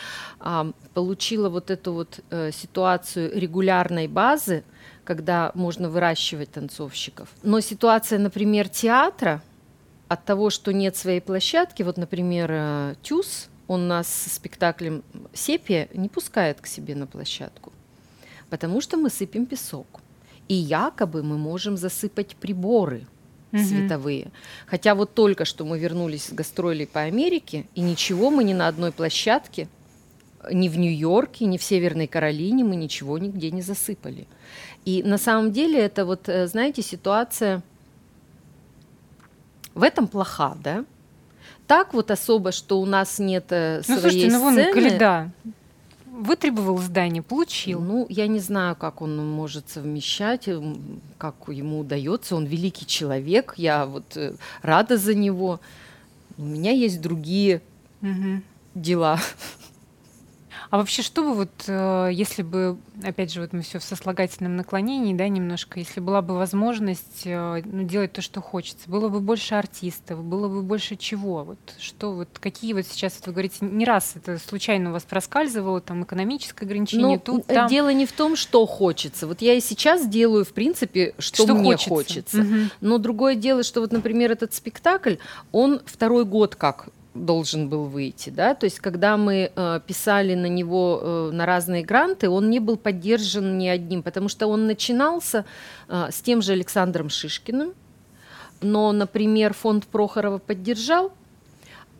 а, 0.40 0.70
получила 0.94 1.48
вот 1.48 1.70
эту 1.70 1.92
вот 1.92 2.20
э, 2.30 2.50
ситуацию 2.52 3.30
регулярной 3.38 4.08
базы, 4.08 4.64
когда 5.04 5.52
можно 5.54 5.88
выращивать 5.88 6.52
танцовщиков. 6.52 7.28
Но 7.42 7.60
ситуация, 7.60 8.18
например, 8.18 8.68
театра, 8.68 9.42
от 10.08 10.24
того, 10.24 10.50
что 10.50 10.72
нет 10.72 10.96
своей 10.96 11.20
площадки, 11.20 11.82
вот, 11.82 11.96
например, 11.96 12.50
э, 12.52 12.94
ТЮЗ, 13.02 13.48
он 13.66 13.88
нас 13.88 14.06
с 14.08 14.34
спектаклем 14.34 15.02
«Сепия» 15.32 15.88
не 15.94 16.08
пускает 16.08 16.60
к 16.60 16.66
себе 16.66 16.94
на 16.94 17.06
площадку, 17.06 17.72
потому 18.50 18.80
что 18.80 18.96
мы 18.96 19.10
сыпем 19.10 19.46
песок. 19.46 19.86
И 20.46 20.54
якобы 20.54 21.22
мы 21.22 21.38
можем 21.38 21.78
засыпать 21.78 22.36
приборы– 22.36 23.06
угу. 23.54 23.62
световые. 23.62 24.28
Хотя 24.66 24.94
вот 24.94 25.14
только 25.14 25.44
что 25.44 25.64
мы 25.64 25.78
вернулись 25.78 26.26
с 26.26 26.32
гастролей 26.32 26.86
по 26.86 27.00
Америке, 27.00 27.66
и 27.74 27.80
ничего 27.80 28.30
мы 28.30 28.44
ни 28.44 28.52
на 28.52 28.68
одной 28.68 28.92
площадке, 28.92 29.68
ни 30.52 30.68
в 30.68 30.78
Нью-Йорке, 30.78 31.46
ни 31.46 31.56
в 31.56 31.62
Северной 31.62 32.06
Каролине 32.06 32.64
мы 32.64 32.76
ничего 32.76 33.18
нигде 33.18 33.50
не 33.50 33.62
засыпали. 33.62 34.26
И 34.84 35.02
на 35.02 35.16
самом 35.16 35.52
деле 35.52 35.80
это 35.80 36.04
вот, 36.04 36.28
э, 36.28 36.46
знаете, 36.46 36.82
ситуация 36.82 37.62
в 39.74 39.82
этом 39.82 40.06
плоха, 40.06 40.56
да? 40.62 40.84
Так 41.66 41.94
вот 41.94 42.10
особо, 42.10 42.52
что 42.52 42.80
у 42.80 42.86
нас 42.86 43.18
нет 43.18 43.46
э, 43.50 43.82
ну, 43.88 43.98
своей 43.98 44.00
слушайте, 44.00 44.30
ну, 44.32 44.40
вон, 44.42 44.52
сцены. 44.54 44.72
Вытребовал 46.16 46.78
здание, 46.78 47.22
получил. 47.22 47.80
Ну, 47.80 48.06
я 48.08 48.28
не 48.28 48.38
знаю, 48.38 48.76
как 48.76 49.02
он 49.02 49.16
может 49.32 49.68
совмещать, 49.68 50.48
как 51.18 51.34
ему 51.48 51.80
удается. 51.80 52.36
Он 52.36 52.44
великий 52.44 52.86
человек, 52.86 53.54
я 53.56 53.84
вот 53.84 54.16
э, 54.16 54.34
рада 54.62 54.96
за 54.96 55.14
него. 55.14 55.60
У 56.38 56.44
меня 56.44 56.70
есть 56.70 57.00
другие 57.00 57.62
угу. 58.00 58.42
дела. 58.76 59.18
А 60.74 60.78
вообще, 60.78 61.02
что 61.02 61.22
бы 61.22 61.34
вот, 61.34 61.50
э, 61.68 62.10
если 62.12 62.42
бы, 62.42 62.78
опять 63.00 63.32
же, 63.32 63.40
вот 63.40 63.52
мы 63.52 63.62
все 63.62 63.78
в 63.78 63.84
сослагательном 63.84 64.56
наклонении, 64.56 65.14
да, 65.14 65.28
немножко, 65.28 65.78
если 65.78 66.00
была 66.00 66.20
бы 66.20 66.34
возможность 66.34 67.22
э, 67.26 67.62
ну, 67.64 67.84
делать 67.84 68.12
то, 68.12 68.20
что 68.20 68.40
хочется, 68.40 68.90
было 68.90 69.08
бы 69.08 69.20
больше 69.20 69.54
артистов, 69.54 70.24
было 70.24 70.48
бы 70.48 70.62
больше 70.62 70.96
чего? 70.96 71.44
Вот 71.44 71.60
что 71.78 72.12
вот, 72.12 72.28
какие 72.40 72.72
вот 72.72 72.88
сейчас, 72.88 73.14
вот 73.20 73.28
вы 73.28 73.32
говорите, 73.34 73.58
не 73.60 73.84
раз 73.84 74.14
это 74.16 74.36
случайно 74.36 74.90
у 74.90 74.94
вас 74.94 75.04
проскальзывало, 75.04 75.80
там, 75.80 76.02
экономическое 76.02 76.66
ограничение, 76.66 77.18
ну, 77.18 77.22
тут, 77.24 77.46
там. 77.46 77.68
Дело 77.68 77.92
не 77.92 78.04
в 78.04 78.10
том, 78.10 78.34
что 78.34 78.66
хочется. 78.66 79.28
Вот 79.28 79.42
я 79.42 79.54
и 79.54 79.60
сейчас 79.60 80.08
делаю, 80.08 80.44
в 80.44 80.52
принципе, 80.52 81.14
что, 81.20 81.44
что 81.44 81.54
мне 81.54 81.76
хочется. 81.76 81.88
хочется. 81.88 82.40
Угу. 82.40 82.58
Но 82.80 82.98
другое 82.98 83.36
дело, 83.36 83.62
что 83.62 83.80
вот, 83.80 83.92
например, 83.92 84.32
этот 84.32 84.52
спектакль, 84.54 85.18
он 85.52 85.82
второй 85.86 86.24
год 86.24 86.56
как 86.56 86.88
должен 87.14 87.68
был 87.68 87.84
выйти, 87.84 88.30
да, 88.30 88.54
то 88.54 88.64
есть 88.64 88.80
когда 88.80 89.16
мы 89.16 89.52
э, 89.54 89.80
писали 89.86 90.34
на 90.34 90.46
него 90.46 91.00
э, 91.02 91.30
на 91.32 91.46
разные 91.46 91.84
гранты, 91.84 92.28
он 92.28 92.50
не 92.50 92.58
был 92.58 92.76
поддержан 92.76 93.56
ни 93.56 93.68
одним, 93.68 94.02
потому 94.02 94.28
что 94.28 94.48
он 94.48 94.66
начинался 94.66 95.44
э, 95.88 96.08
с 96.10 96.20
тем 96.20 96.42
же 96.42 96.52
Александром 96.52 97.08
Шишкиным, 97.08 97.74
но, 98.60 98.92
например, 98.92 99.54
фонд 99.54 99.86
Прохорова 99.86 100.38
поддержал, 100.38 101.12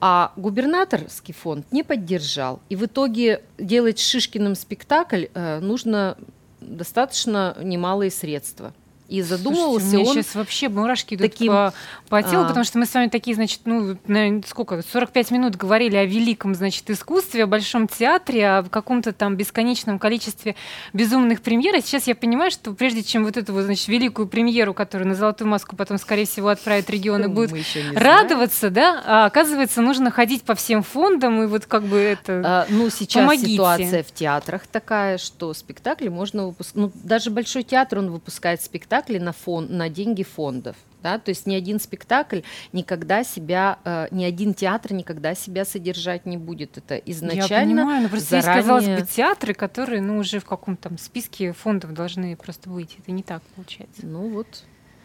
а 0.01 0.33
губернаторский 0.37 1.33
фонд 1.33 1.67
не 1.71 1.83
поддержал. 1.83 2.61
И 2.69 2.77
в 2.77 2.85
итоге 2.85 3.43
делать 3.57 4.01
Шишкиным 4.01 4.55
спектакль 4.55 5.27
э, 5.33 5.61
нужно 5.61 6.19
достаточно 6.61 7.57
немалые 7.63 8.11
средства– 8.11 8.75
и 9.09 9.21
задумывался 9.21 9.91
Слушайте, 9.91 10.09
он... 10.09 10.15
сейчас 10.15 10.35
вообще 10.35 10.69
мурашки 10.69 11.15
идут 11.15 11.31
таким... 11.31 11.53
по, 11.53 11.75
по 12.09 12.23
телу, 12.23 12.45
а... 12.45 12.49
потому 12.49 12.65
что 12.65 12.79
мы 12.79 12.87
с 12.87 12.95
вами 12.95 13.09
такие, 13.09 13.35
значит, 13.35 13.61
ну, 13.67 13.99
наверное, 14.07 14.43
сколько, 14.47 14.81
45 14.83 15.31
минут 15.31 15.57
говорили 15.57 15.97
о 15.97 16.07
великом, 16.07 16.55
значит, 16.55 16.89
искусстве, 16.89 17.45
о 17.45 17.47
большом 17.47 17.87
театре, 17.87 18.49
о 18.49 18.63
каком-то 18.63 19.13
там 19.13 19.37
бесконечном 19.37 19.99
количестве 19.99 20.57
безумных 20.95 21.43
премьер. 21.43 21.75
А 21.75 21.83
сейчас 21.83 22.07
я 22.07 22.15
понимаю, 22.15 22.51
что 22.51 22.73
прежде 22.73 23.03
чем 23.03 23.25
вот 23.25 23.37
эту, 23.37 23.53
вот, 23.53 23.65
значит, 23.65 23.89
великую 23.89 24.27
премьеру, 24.27 24.73
которую 24.73 25.09
на 25.09 25.15
«Золотую 25.15 25.49
маску» 25.49 25.77
потом, 25.77 25.99
скорее 25.99 26.25
всего, 26.25 26.49
отправят 26.49 26.89
регионы, 26.89 27.29
будут 27.29 27.53
радоваться, 27.95 28.71
да, 28.71 29.03
а 29.05 29.27
оказывается, 29.27 29.83
нужно 29.83 30.11
ходить 30.11 30.45
по 30.45 30.55
всем 30.55 30.83
фондам 30.83 31.43
и 31.43 31.47
вот 31.47 31.67
как 31.67 31.83
бы 31.83 31.99
это 31.99 32.43
а, 32.45 32.67
Ну, 32.71 32.89
сейчас 32.89 33.23
Помогите. 33.23 33.53
ситуация 33.53 34.03
в 34.03 34.13
театрах 34.13 34.67
такая, 34.67 35.19
что 35.19 35.53
спектакли 35.53 36.09
можно 36.09 36.47
выпускать, 36.47 36.77
ну, 36.77 36.93
даже 36.95 37.31
Большой 37.35 37.65
театр, 37.65 37.99
он 37.99 38.11
выпускает 38.11 38.63
спектакли 38.63 38.94
спектакли 38.95 39.19
на, 39.19 39.33
фон, 39.33 39.67
на 39.71 39.89
деньги 39.89 40.23
фондов. 40.23 40.77
Да? 41.03 41.19
То 41.19 41.31
есть 41.31 41.47
ни 41.47 41.55
один 41.55 41.81
спектакль 41.81 42.41
никогда 42.73 43.25
себя, 43.25 43.79
э, 43.85 44.09
ни 44.11 44.25
один 44.25 44.55
театр 44.55 44.93
никогда 44.93 45.35
себя 45.35 45.65
содержать 45.65 46.27
не 46.27 46.37
будет. 46.37 46.79
Это 46.79 46.97
изначально. 46.97 47.71
Я 47.71 47.77
понимаю, 47.77 48.03
но 48.03 48.09
просто 48.09 48.41
заранее... 48.41 48.57
есть, 48.57 48.69
казалось 48.69 49.01
бы, 49.01 49.07
театры, 49.07 49.55
которые 49.55 50.01
ну, 50.01 50.19
уже 50.19 50.39
в 50.39 50.45
каком-то 50.45 50.91
списке 50.99 51.53
фондов 51.53 51.93
должны 51.93 52.37
просто 52.37 52.71
быть. 52.71 52.97
Это 52.99 53.13
не 53.13 53.23
так 53.23 53.43
получается. 53.55 54.07
Ну 54.07 54.29
вот. 54.29 54.47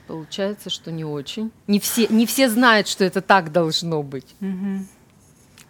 Получается, 0.07 0.69
что 0.69 0.91
не 0.91 1.03
очень. 1.03 1.51
Не 1.67 1.79
все, 1.79 2.07
не 2.07 2.25
все 2.25 2.49
знают, 2.49 2.87
что 2.87 3.03
это 3.03 3.21
так 3.21 3.51
должно 3.51 4.01
быть. 4.01 4.35
Угу. 4.41 4.85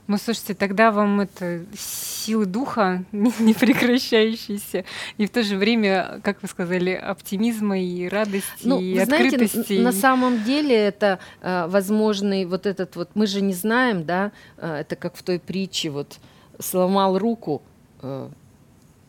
Ну, 0.10 0.18
слушайте, 0.18 0.56
тогда 0.56 0.92
вам 0.92 1.22
это 1.22 1.64
силы 1.78 2.48
духа 2.48 3.04
не 3.12 3.54
прекращающиеся, 3.54 4.84
и 5.18 5.28
в 5.28 5.30
то 5.30 5.44
же 5.44 5.56
время, 5.56 6.20
как 6.24 6.42
вы 6.42 6.48
сказали, 6.48 6.94
оптимизма 6.94 7.80
и 7.80 8.08
радости, 8.08 8.64
ну, 8.64 8.80
и 8.80 8.96
вы 8.96 9.02
открытости. 9.02 9.56
Знаете, 9.56 9.82
на 9.82 9.92
самом 9.92 10.44
деле 10.44 10.76
это 10.76 11.20
э, 11.42 11.68
возможный 11.68 12.46
вот 12.46 12.66
этот 12.66 12.96
вот, 12.96 13.12
мы 13.14 13.28
же 13.28 13.42
не 13.42 13.54
знаем, 13.54 14.04
да, 14.04 14.32
э, 14.58 14.78
это 14.78 14.96
как 14.96 15.16
в 15.16 15.22
той 15.22 15.38
притче, 15.38 15.92
вот 15.92 16.18
сломал 16.58 17.20
руку, 17.20 17.62
э, 18.02 18.30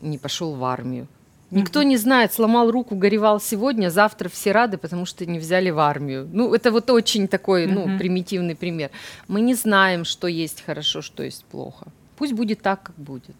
не 0.01 0.19
пошел 0.19 0.53
в 0.53 0.63
армию. 0.63 1.07
Никто 1.51 1.83
не 1.83 1.97
знает, 1.97 2.33
сломал 2.33 2.71
руку, 2.71 2.95
горевал 2.95 3.41
сегодня, 3.41 3.89
завтра 3.89 4.29
все 4.29 4.51
рады, 4.51 4.77
потому 4.77 5.05
что 5.05 5.25
не 5.25 5.37
взяли 5.37 5.69
в 5.69 5.79
армию. 5.79 6.29
Ну, 6.31 6.53
это 6.53 6.71
вот 6.71 6.89
очень 6.89 7.27
такой, 7.27 7.67
ну, 7.67 7.97
примитивный 7.97 8.55
пример. 8.55 8.89
Мы 9.27 9.41
не 9.41 9.53
знаем, 9.53 10.05
что 10.05 10.27
есть 10.27 10.63
хорошо, 10.65 11.01
что 11.01 11.23
есть 11.23 11.43
плохо. 11.45 11.87
Пусть 12.17 12.33
будет 12.33 12.61
так, 12.61 12.83
как 12.83 12.95
будет. 12.95 13.35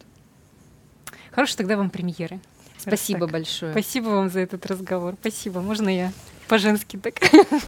Хорошо, 1.32 1.56
тогда 1.58 1.78
вам 1.78 1.90
премьеры. 1.90 2.40
Спасибо 2.78 3.28
большое. 3.28 3.72
Спасибо 3.72 4.10
вам 4.10 4.30
за 4.30 4.40
этот 4.40 4.66
разговор. 4.66 5.16
Спасибо. 5.22 5.62
Можно 5.62 5.90
я 5.90 6.12
по-женски 6.48 6.98
так? 6.98 7.14